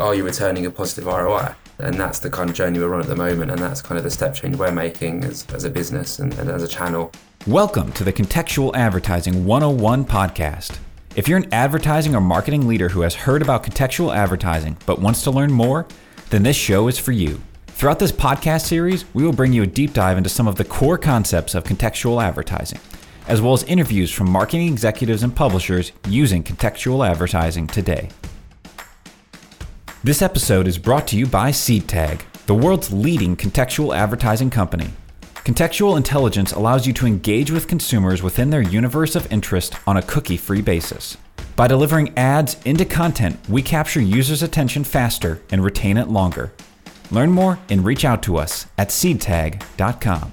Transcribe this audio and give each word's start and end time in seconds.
are 0.00 0.14
you 0.14 0.24
returning 0.24 0.64
a 0.64 0.70
positive 0.70 1.04
ROI? 1.04 1.54
And 1.78 1.94
that's 1.94 2.20
the 2.20 2.30
kind 2.30 2.48
of 2.48 2.56
journey 2.56 2.78
we're 2.78 2.94
on 2.94 3.02
at 3.02 3.06
the 3.06 3.16
moment, 3.16 3.50
and 3.50 3.60
that's 3.60 3.82
kind 3.82 3.98
of 3.98 4.04
the 4.04 4.10
step 4.10 4.34
change 4.34 4.56
we're 4.56 4.72
making 4.72 5.24
as, 5.24 5.46
as 5.52 5.64
a 5.64 5.70
business 5.70 6.18
and, 6.18 6.32
and 6.38 6.48
as 6.48 6.62
a 6.62 6.68
channel. 6.68 7.12
Welcome 7.46 7.92
to 7.92 8.04
the 8.04 8.12
Contextual 8.12 8.74
Advertising 8.74 9.44
101 9.44 10.06
podcast. 10.06 10.78
If 11.16 11.28
you're 11.28 11.36
an 11.36 11.52
advertising 11.52 12.14
or 12.14 12.20
marketing 12.22 12.66
leader 12.66 12.88
who 12.88 13.02
has 13.02 13.14
heard 13.14 13.42
about 13.42 13.62
contextual 13.62 14.14
advertising 14.16 14.78
but 14.86 15.00
wants 15.00 15.22
to 15.24 15.30
learn 15.30 15.52
more, 15.52 15.86
then 16.30 16.44
this 16.44 16.56
show 16.56 16.88
is 16.88 16.98
for 16.98 17.12
you. 17.12 17.38
Throughout 17.66 17.98
this 17.98 18.12
podcast 18.12 18.66
series, 18.66 19.04
we 19.14 19.22
will 19.22 19.32
bring 19.34 19.52
you 19.52 19.64
a 19.64 19.66
deep 19.66 19.92
dive 19.92 20.16
into 20.16 20.30
some 20.30 20.48
of 20.48 20.56
the 20.56 20.64
core 20.64 20.98
concepts 20.98 21.54
of 21.54 21.64
contextual 21.64 22.22
advertising, 22.22 22.80
as 23.28 23.42
well 23.42 23.52
as 23.52 23.64
interviews 23.64 24.10
from 24.10 24.30
marketing 24.30 24.68
executives 24.68 25.22
and 25.22 25.36
publishers 25.36 25.92
using 26.08 26.42
contextual 26.42 27.06
advertising 27.06 27.66
today. 27.66 28.08
This 30.02 30.22
episode 30.22 30.66
is 30.66 30.78
brought 30.78 31.06
to 31.08 31.16
you 31.18 31.26
by 31.26 31.50
SeedTag, 31.50 32.22
the 32.46 32.54
world's 32.54 32.90
leading 32.90 33.36
contextual 33.36 33.94
advertising 33.94 34.48
company. 34.48 34.88
Contextual 35.44 35.98
intelligence 35.98 36.52
allows 36.52 36.86
you 36.86 36.94
to 36.94 37.06
engage 37.06 37.50
with 37.50 37.68
consumers 37.68 38.22
within 38.22 38.48
their 38.48 38.62
universe 38.62 39.14
of 39.14 39.30
interest 39.30 39.74
on 39.86 39.98
a 39.98 40.02
cookie 40.02 40.38
free 40.38 40.62
basis. 40.62 41.18
By 41.54 41.68
delivering 41.68 42.16
ads 42.16 42.56
into 42.64 42.86
content, 42.86 43.38
we 43.46 43.60
capture 43.60 44.00
users' 44.00 44.42
attention 44.42 44.84
faster 44.84 45.42
and 45.52 45.62
retain 45.62 45.98
it 45.98 46.08
longer. 46.08 46.54
Learn 47.10 47.30
more 47.30 47.58
and 47.68 47.84
reach 47.84 48.06
out 48.06 48.22
to 48.22 48.38
us 48.38 48.68
at 48.78 48.88
seedtag.com. 48.88 50.32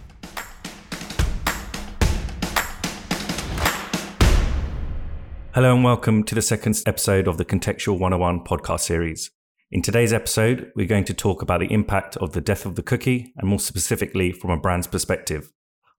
Hello 5.54 5.76
and 5.76 5.84
welcome 5.84 6.23
to 6.23 6.35
the 6.35 6.41
second 6.41 6.81
episode 6.85 7.27
of 7.27 7.38
the 7.38 7.43
Contextual 7.43 7.99
101 7.99 8.45
podcast 8.45 8.79
series. 8.79 9.29
In 9.70 9.82
today's 9.82 10.13
episode, 10.13 10.71
we're 10.77 10.87
going 10.87 11.04
to 11.04 11.13
talk 11.13 11.41
about 11.41 11.60
the 11.60 11.73
impact 11.73 12.15
of 12.18 12.32
the 12.32 12.40
death 12.40 12.65
of 12.65 12.76
the 12.76 12.82
cookie 12.82 13.34
and 13.35 13.49
more 13.49 13.60
specifically 13.60 14.32
from 14.32 14.49
a 14.49 14.57
brand's 14.57 14.87
perspective. 14.87 15.51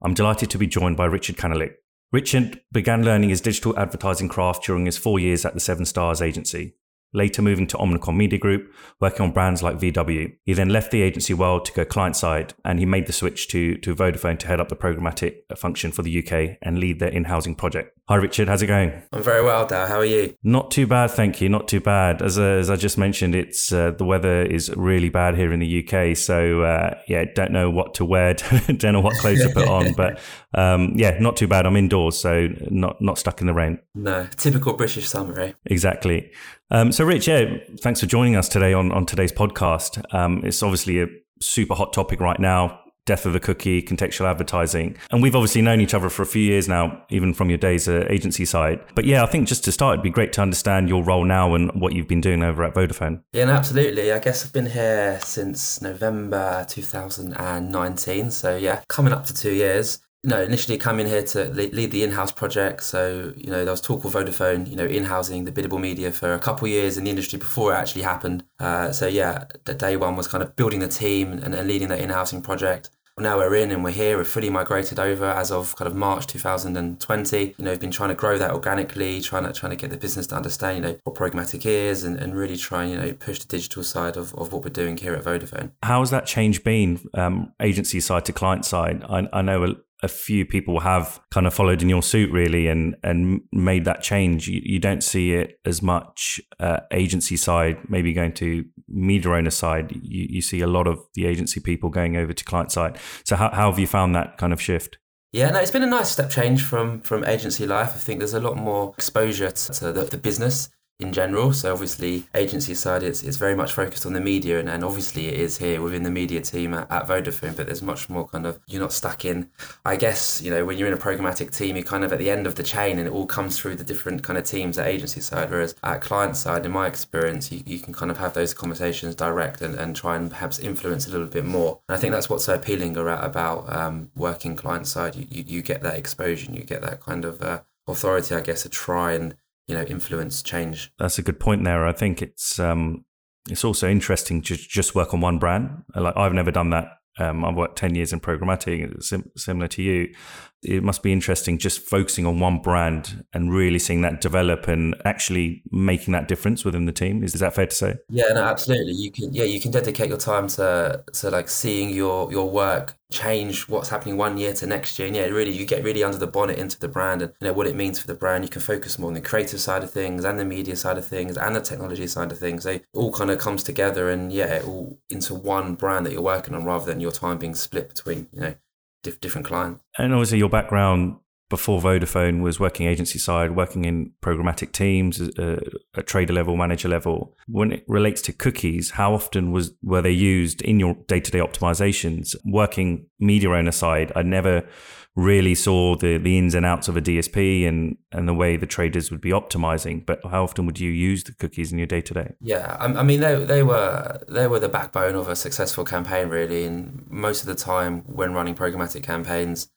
I'm 0.02 0.14
delighted 0.14 0.48
to 0.50 0.58
be 0.58 0.66
joined 0.66 0.96
by 0.96 1.04
Richard 1.04 1.36
Kanalik. 1.36 1.72
Richard 2.10 2.62
began 2.72 3.04
learning 3.04 3.28
his 3.28 3.42
digital 3.42 3.78
advertising 3.78 4.30
craft 4.30 4.64
during 4.64 4.86
his 4.86 4.96
four 4.96 5.18
years 5.18 5.44
at 5.44 5.52
the 5.52 5.60
Seven 5.60 5.84
Stars 5.84 6.22
agency 6.22 6.76
later 7.12 7.42
moving 7.42 7.66
to 7.68 7.76
Omnicom 7.76 8.16
Media 8.16 8.38
Group, 8.38 8.72
working 9.00 9.22
on 9.22 9.32
brands 9.32 9.62
like 9.62 9.78
VW. 9.78 10.36
He 10.44 10.52
then 10.52 10.68
left 10.68 10.90
the 10.90 11.02
agency 11.02 11.34
world 11.34 11.64
to 11.66 11.72
go 11.72 11.84
client 11.84 12.16
side 12.16 12.54
and 12.64 12.78
he 12.78 12.86
made 12.86 13.06
the 13.06 13.12
switch 13.12 13.48
to, 13.48 13.76
to 13.78 13.94
Vodafone 13.94 14.38
to 14.40 14.46
head 14.46 14.60
up 14.60 14.68
the 14.68 14.76
programmatic 14.76 15.36
function 15.56 15.92
for 15.92 16.02
the 16.02 16.18
UK 16.18 16.58
and 16.62 16.78
lead 16.78 16.98
their 16.98 17.10
in-housing 17.10 17.54
project. 17.54 17.98
Hi 18.08 18.16
Richard, 18.16 18.48
how's 18.48 18.62
it 18.62 18.68
going? 18.68 19.02
I'm 19.12 19.22
very 19.22 19.44
well, 19.44 19.66
Dow. 19.66 19.86
How 19.86 19.98
are 19.98 20.04
you? 20.04 20.34
Not 20.42 20.70
too 20.70 20.86
bad, 20.86 21.10
thank 21.10 21.42
you. 21.42 21.50
Not 21.50 21.68
too 21.68 21.80
bad. 21.80 22.22
As, 22.22 22.38
uh, 22.38 22.42
as 22.42 22.70
I 22.70 22.76
just 22.76 22.96
mentioned, 22.96 23.34
it's 23.34 23.70
uh, 23.70 23.90
the 23.90 24.04
weather 24.04 24.42
is 24.42 24.74
really 24.76 25.10
bad 25.10 25.36
here 25.36 25.52
in 25.52 25.60
the 25.60 25.86
UK, 25.86 26.16
so 26.16 26.62
uh, 26.62 26.98
yeah, 27.06 27.24
don't 27.34 27.52
know 27.52 27.68
what 27.70 27.92
to 27.94 28.06
wear, 28.06 28.32
don't 28.66 28.94
know 28.94 29.00
what 29.00 29.16
clothes 29.18 29.42
to 29.42 29.50
put 29.52 29.68
on, 29.68 29.92
but 29.96 30.18
um, 30.54 30.92
yeah, 30.96 31.18
not 31.20 31.36
too 31.36 31.46
bad. 31.46 31.66
I'm 31.66 31.76
indoors, 31.76 32.18
so 32.18 32.48
not 32.70 33.00
not 33.02 33.18
stuck 33.18 33.42
in 33.42 33.46
the 33.46 33.52
rain. 33.52 33.78
No, 33.94 34.26
typical 34.36 34.72
British 34.72 35.06
summer, 35.06 35.38
eh? 35.40 35.52
Exactly. 35.66 36.30
Um, 36.70 36.92
so, 36.92 36.97
Rich, 37.04 37.28
yeah, 37.28 37.56
thanks 37.80 38.00
for 38.00 38.06
joining 38.06 38.36
us 38.36 38.48
today 38.48 38.72
on, 38.72 38.92
on 38.92 39.06
today's 39.06 39.32
podcast. 39.32 40.02
Um, 40.14 40.42
it's 40.44 40.62
obviously 40.62 41.00
a 41.00 41.06
super 41.40 41.74
hot 41.74 41.92
topic 41.92 42.20
right 42.20 42.38
now 42.38 42.80
death 43.08 43.24
of 43.24 43.32
the 43.32 43.40
cookie, 43.40 43.80
contextual 43.80 44.26
advertising. 44.26 44.94
And 45.10 45.22
we've 45.22 45.34
obviously 45.34 45.62
known 45.62 45.80
each 45.80 45.94
other 45.94 46.10
for 46.10 46.22
a 46.22 46.26
few 46.26 46.42
years 46.42 46.68
now, 46.68 47.02
even 47.08 47.32
from 47.32 47.48
your 47.48 47.56
days 47.56 47.88
at 47.88 48.10
agency 48.10 48.44
side. 48.44 48.80
But 48.94 49.06
yeah, 49.06 49.22
I 49.22 49.26
think 49.26 49.48
just 49.48 49.64
to 49.64 49.72
start, 49.72 49.94
it'd 49.94 50.02
be 50.02 50.10
great 50.10 50.34
to 50.34 50.42
understand 50.42 50.90
your 50.90 51.02
role 51.02 51.24
now 51.24 51.54
and 51.54 51.72
what 51.80 51.94
you've 51.94 52.06
been 52.06 52.20
doing 52.20 52.42
over 52.42 52.62
at 52.64 52.74
Vodafone. 52.74 53.22
Yeah, 53.32 53.46
no, 53.46 53.52
absolutely. 53.54 54.12
I 54.12 54.18
guess 54.18 54.44
I've 54.44 54.52
been 54.52 54.66
here 54.66 55.18
since 55.22 55.80
November 55.80 56.66
2019. 56.68 58.30
So 58.30 58.56
yeah, 58.56 58.82
coming 58.88 59.14
up 59.14 59.24
to 59.24 59.34
two 59.34 59.54
years 59.54 60.00
know, 60.24 60.42
initially 60.42 60.78
coming 60.78 61.06
here 61.06 61.22
to 61.22 61.44
lead 61.50 61.90
the 61.90 62.02
in-house 62.02 62.32
project. 62.32 62.82
So, 62.82 63.32
you 63.36 63.50
know, 63.50 63.64
there 63.64 63.72
was 63.72 63.80
talk 63.80 64.04
of 64.04 64.14
Vodafone, 64.14 64.68
you 64.68 64.76
know, 64.76 64.84
in-housing 64.84 65.44
the 65.44 65.52
biddable 65.52 65.78
media 65.78 66.10
for 66.10 66.34
a 66.34 66.38
couple 66.38 66.66
of 66.66 66.72
years 66.72 66.98
in 66.98 67.04
the 67.04 67.10
industry 67.10 67.38
before 67.38 67.72
it 67.72 67.76
actually 67.76 68.02
happened. 68.02 68.44
Uh, 68.58 68.90
so 68.90 69.06
yeah, 69.06 69.44
the 69.64 69.74
day 69.74 69.96
one 69.96 70.16
was 70.16 70.26
kind 70.26 70.42
of 70.42 70.56
building 70.56 70.80
the 70.80 70.88
team 70.88 71.32
and, 71.32 71.54
and 71.54 71.68
leading 71.68 71.88
that 71.88 72.00
in-housing 72.00 72.42
project. 72.42 72.90
Now 73.20 73.36
we're 73.36 73.56
in 73.56 73.72
and 73.72 73.82
we're 73.82 73.90
here. 73.90 74.16
We're 74.16 74.24
fully 74.24 74.48
migrated 74.48 75.00
over 75.00 75.24
as 75.24 75.50
of 75.50 75.74
kind 75.74 75.88
of 75.88 75.96
March 75.96 76.28
2020. 76.28 77.54
You 77.58 77.64
know, 77.64 77.72
we've 77.72 77.80
been 77.80 77.90
trying 77.90 78.10
to 78.10 78.14
grow 78.14 78.38
that 78.38 78.52
organically, 78.52 79.20
trying 79.20 79.44
to 79.44 79.52
trying 79.52 79.70
to 79.70 79.76
get 79.76 79.90
the 79.90 79.96
business 79.96 80.28
to 80.28 80.36
understand, 80.36 80.76
you 80.76 80.82
know, 80.82 80.98
what 81.02 81.16
programmatic 81.16 81.66
is, 81.66 82.04
and, 82.04 82.16
and 82.16 82.36
really 82.36 82.56
try 82.56 82.84
and 82.84 82.92
you 82.92 82.98
know 82.98 83.12
push 83.14 83.40
the 83.40 83.48
digital 83.48 83.82
side 83.82 84.16
of, 84.16 84.32
of 84.36 84.52
what 84.52 84.62
we're 84.62 84.70
doing 84.70 84.96
here 84.96 85.14
at 85.14 85.24
Vodafone. 85.24 85.72
How 85.82 85.98
has 85.98 86.10
that 86.10 86.26
change 86.26 86.62
been, 86.62 87.00
um, 87.14 87.52
agency 87.60 87.98
side 87.98 88.24
to 88.26 88.32
client 88.32 88.64
side? 88.64 89.02
I, 89.08 89.28
I 89.32 89.42
know 89.42 89.74
a 90.02 90.08
few 90.08 90.44
people 90.44 90.80
have 90.80 91.20
kind 91.30 91.46
of 91.46 91.54
followed 91.54 91.82
in 91.82 91.88
your 91.88 92.02
suit 92.02 92.30
really 92.30 92.68
and 92.68 92.96
and 93.02 93.40
made 93.52 93.84
that 93.84 94.02
change. 94.02 94.48
You, 94.48 94.60
you 94.64 94.78
don't 94.78 95.02
see 95.02 95.32
it 95.32 95.58
as 95.64 95.82
much 95.82 96.40
uh, 96.60 96.80
agency 96.92 97.36
side 97.36 97.78
maybe 97.88 98.12
going 98.12 98.32
to 98.34 98.64
media 98.88 99.32
owner 99.32 99.50
side. 99.50 99.92
You, 100.02 100.26
you 100.30 100.42
see 100.42 100.60
a 100.60 100.66
lot 100.66 100.86
of 100.86 101.00
the 101.14 101.26
agency 101.26 101.60
people 101.60 101.90
going 101.90 102.16
over 102.16 102.32
to 102.32 102.44
client 102.44 102.72
side. 102.72 102.98
So 103.24 103.36
how, 103.36 103.50
how 103.50 103.70
have 103.70 103.78
you 103.78 103.86
found 103.86 104.14
that 104.14 104.38
kind 104.38 104.52
of 104.52 104.60
shift? 104.60 104.98
Yeah, 105.32 105.50
no, 105.50 105.60
it's 105.60 105.70
been 105.70 105.82
a 105.82 105.86
nice 105.86 106.10
step 106.10 106.30
change 106.30 106.62
from 106.62 107.00
from 107.02 107.24
agency 107.24 107.66
life. 107.66 107.90
I 107.94 107.98
think 107.98 108.20
there's 108.20 108.34
a 108.34 108.40
lot 108.40 108.56
more 108.56 108.94
exposure 108.96 109.50
to, 109.50 109.92
the, 109.92 110.04
the 110.04 110.16
business 110.16 110.70
in 111.00 111.12
general. 111.12 111.52
So 111.52 111.72
obviously, 111.72 112.24
agency 112.34 112.74
side, 112.74 113.04
it's, 113.04 113.22
it's 113.22 113.36
very 113.36 113.54
much 113.54 113.72
focused 113.72 114.04
on 114.04 114.14
the 114.14 114.20
media, 114.20 114.58
and, 114.58 114.68
and 114.68 114.84
obviously 114.84 115.28
it 115.28 115.34
is 115.34 115.58
here 115.58 115.80
within 115.80 116.02
the 116.02 116.10
media 116.10 116.40
team 116.40 116.74
at, 116.74 116.90
at 116.90 117.06
Vodafone. 117.06 117.56
But 117.56 117.66
there's 117.66 117.82
much 117.82 118.08
more 118.08 118.26
kind 118.26 118.46
of 118.46 118.58
you're 118.66 118.80
not 118.80 118.92
stuck 118.92 119.24
in. 119.24 119.48
I 119.84 119.94
guess 119.94 120.42
you 120.42 120.50
know 120.50 120.64
when 120.64 120.76
you're 120.76 120.88
in 120.88 120.94
a 120.94 120.98
programmatic 120.98 121.56
team, 121.56 121.76
you're 121.76 121.84
kind 121.84 122.02
of 122.02 122.12
at 122.12 122.18
the 122.18 122.30
end 122.30 122.46
of 122.48 122.56
the 122.56 122.64
chain, 122.64 122.98
and 122.98 123.06
it 123.06 123.12
all 123.12 123.26
comes 123.26 123.58
through 123.58 123.76
the 123.76 123.84
different 123.84 124.24
kind 124.24 124.38
of 124.38 124.44
teams 124.44 124.76
at 124.76 124.88
agency 124.88 125.20
side. 125.20 125.50
Whereas 125.50 125.76
at 125.84 126.00
client 126.00 126.36
side, 126.36 126.66
in 126.66 126.72
my 126.72 126.88
experience, 126.88 127.52
you, 127.52 127.62
you 127.64 127.78
can 127.78 127.94
kind 127.94 128.10
of 128.10 128.18
have 128.18 128.34
those 128.34 128.52
conversations 128.52 129.14
direct 129.14 129.60
and, 129.60 129.76
and 129.76 129.94
try 129.94 130.16
and 130.16 130.30
perhaps 130.30 130.58
influence 130.58 131.06
a 131.06 131.10
little 131.10 131.28
bit 131.28 131.44
more. 131.44 131.78
And 131.88 131.96
I 131.96 132.00
think 132.00 132.12
that's 132.12 132.28
what's 132.28 132.46
so 132.46 132.54
appealing 132.54 132.96
about 132.96 133.72
um, 133.72 134.10
working 134.16 134.56
client 134.56 134.88
side. 134.88 135.14
You, 135.14 135.26
you 135.30 135.44
you 135.46 135.62
get 135.62 135.82
that 135.82 135.96
exposure, 135.96 136.48
and 136.48 136.56
you 136.56 136.64
get 136.64 136.82
that 136.82 137.00
kind 137.00 137.24
of 137.24 137.40
uh, 137.40 137.60
authority, 137.86 138.34
I 138.34 138.40
guess, 138.40 138.64
to 138.64 138.68
try 138.68 139.12
and 139.12 139.36
you 139.68 139.74
know 139.74 139.82
influence 139.82 140.42
change. 140.42 140.90
That's 140.98 141.18
a 141.18 141.22
good 141.22 141.38
point 141.38 141.64
there. 141.64 141.86
I 141.86 141.92
think 141.92 142.20
it's 142.22 142.58
um, 142.58 143.04
it's 143.48 143.64
also 143.64 143.88
interesting 143.88 144.42
to 144.42 144.56
just 144.56 144.94
work 144.94 145.14
on 145.14 145.20
one 145.20 145.38
brand. 145.38 145.84
Like 145.94 146.16
I've 146.16 146.32
never 146.34 146.50
done 146.50 146.70
that. 146.70 146.92
Um, 147.18 147.44
I've 147.44 147.56
worked 147.56 147.76
ten 147.76 147.94
years 147.94 148.12
in 148.12 148.20
programmatic, 148.20 149.02
sim- 149.02 149.30
similar 149.36 149.68
to 149.68 149.82
you. 149.82 150.14
It 150.62 150.82
must 150.82 151.02
be 151.02 151.12
interesting 151.12 151.58
just 151.58 151.80
focusing 151.80 152.26
on 152.26 152.40
one 152.40 152.60
brand 152.60 153.24
and 153.32 153.52
really 153.52 153.78
seeing 153.78 154.00
that 154.02 154.20
develop 154.20 154.66
and 154.68 154.94
actually 155.04 155.62
making 155.70 156.12
that 156.12 156.28
difference 156.28 156.64
within 156.64 156.86
the 156.86 156.92
team. 156.92 157.22
Is, 157.22 157.34
is 157.34 157.40
that 157.40 157.54
fair 157.54 157.66
to 157.66 157.74
say? 157.74 157.96
Yeah, 158.08 158.32
no, 158.32 158.42
absolutely. 158.42 158.92
You 158.92 159.10
can 159.10 159.32
yeah, 159.32 159.44
you 159.44 159.60
can 159.60 159.70
dedicate 159.70 160.08
your 160.08 160.18
time 160.18 160.48
to 160.48 161.04
to 161.12 161.30
like 161.30 161.48
seeing 161.48 161.90
your 161.90 162.30
your 162.32 162.50
work 162.50 162.96
change 163.10 163.68
what's 163.68 163.88
happening 163.88 164.16
one 164.16 164.36
year 164.36 164.52
to 164.52 164.66
next 164.66 164.98
year. 164.98 165.06
And 165.06 165.16
yeah, 165.16 165.26
really, 165.26 165.52
you 165.52 165.64
get 165.64 165.82
really 165.82 166.04
under 166.04 166.18
the 166.18 166.26
bonnet 166.26 166.58
into 166.58 166.78
the 166.78 166.88
brand 166.88 167.22
and 167.22 167.32
you 167.40 167.46
know 167.46 167.52
what 167.52 167.66
it 167.66 167.76
means 167.76 167.98
for 167.98 168.06
the 168.06 168.14
brand. 168.14 168.44
You 168.44 168.50
can 168.50 168.60
focus 168.60 168.98
more 168.98 169.08
on 169.08 169.14
the 169.14 169.20
creative 169.20 169.60
side 169.60 169.82
of 169.82 169.90
things 169.90 170.24
and 170.24 170.38
the 170.38 170.44
media 170.44 170.76
side 170.76 170.98
of 170.98 171.06
things 171.06 171.36
and 171.36 171.56
the 171.56 171.60
technology 171.60 172.06
side 172.06 172.32
of 172.32 172.38
things. 172.38 172.64
They 172.64 172.82
all 172.92 173.12
kind 173.12 173.30
of 173.30 173.38
comes 173.38 173.62
together 173.62 174.10
and 174.10 174.32
yeah, 174.32 174.62
all 174.66 174.98
into 175.08 175.34
one 175.34 175.74
brand 175.74 176.04
that 176.06 176.12
you're 176.12 176.22
working 176.22 176.54
on 176.54 176.64
rather 176.64 176.84
than 176.84 177.00
your 177.00 177.12
time 177.12 177.38
being 177.38 177.54
split 177.54 177.88
between 177.88 178.28
you 178.32 178.40
know 178.40 178.54
different 179.02 179.46
clients. 179.46 179.82
And 179.96 180.12
obviously, 180.12 180.38
your 180.38 180.48
background 180.48 181.16
before 181.48 181.80
Vodafone 181.80 182.42
was 182.42 182.60
working 182.60 182.86
agency 182.86 183.18
side, 183.18 183.56
working 183.56 183.84
in 183.84 184.12
programmatic 184.22 184.72
teams 184.72 185.20
uh, 185.20 185.60
at 185.96 186.06
trader 186.06 186.32
level, 186.32 186.56
manager 186.56 186.88
level. 186.88 187.36
When 187.46 187.72
it 187.72 187.84
relates 187.88 188.20
to 188.22 188.32
cookies, 188.32 188.90
how 188.90 189.14
often 189.14 189.50
was 189.50 189.72
were 189.82 190.02
they 190.02 190.10
used 190.10 190.60
in 190.62 190.78
your 190.78 190.94
day 191.06 191.20
to 191.20 191.30
day 191.30 191.38
optimizations? 191.38 192.34
Working 192.44 193.06
media 193.18 193.50
owner 193.50 193.72
side, 193.72 194.12
I 194.14 194.22
never 194.22 194.68
really 195.16 195.54
saw 195.54 195.96
the 195.96 196.16
the 196.16 196.38
ins 196.38 196.54
and 196.54 196.64
outs 196.64 196.86
of 196.86 196.96
a 196.96 197.00
DSP 197.00 197.66
and 197.66 197.96
and 198.12 198.28
the 198.28 198.34
way 198.34 198.56
the 198.56 198.66
traders 198.66 199.10
would 199.10 199.20
be 199.20 199.30
optimizing. 199.30 200.04
But 200.04 200.20
how 200.30 200.44
often 200.44 200.66
would 200.66 200.78
you 200.78 200.90
use 200.90 201.24
the 201.24 201.32
cookies 201.32 201.72
in 201.72 201.78
your 201.78 201.86
day 201.86 202.02
to 202.02 202.14
day? 202.14 202.34
Yeah, 202.40 202.76
I, 202.78 202.86
I 202.86 203.02
mean 203.02 203.20
they 203.20 203.42
they 203.44 203.62
were 203.62 204.20
they 204.28 204.46
were 204.46 204.60
the 204.60 204.68
backbone 204.68 205.14
of 205.14 205.28
a 205.28 205.36
successful 205.36 205.84
campaign, 205.84 206.28
really. 206.28 206.64
And 206.64 207.06
most 207.08 207.40
of 207.40 207.46
the 207.46 207.54
time, 207.54 208.02
when 208.06 208.34
running 208.34 208.54
programmatic 208.54 209.02
campaigns 209.02 209.68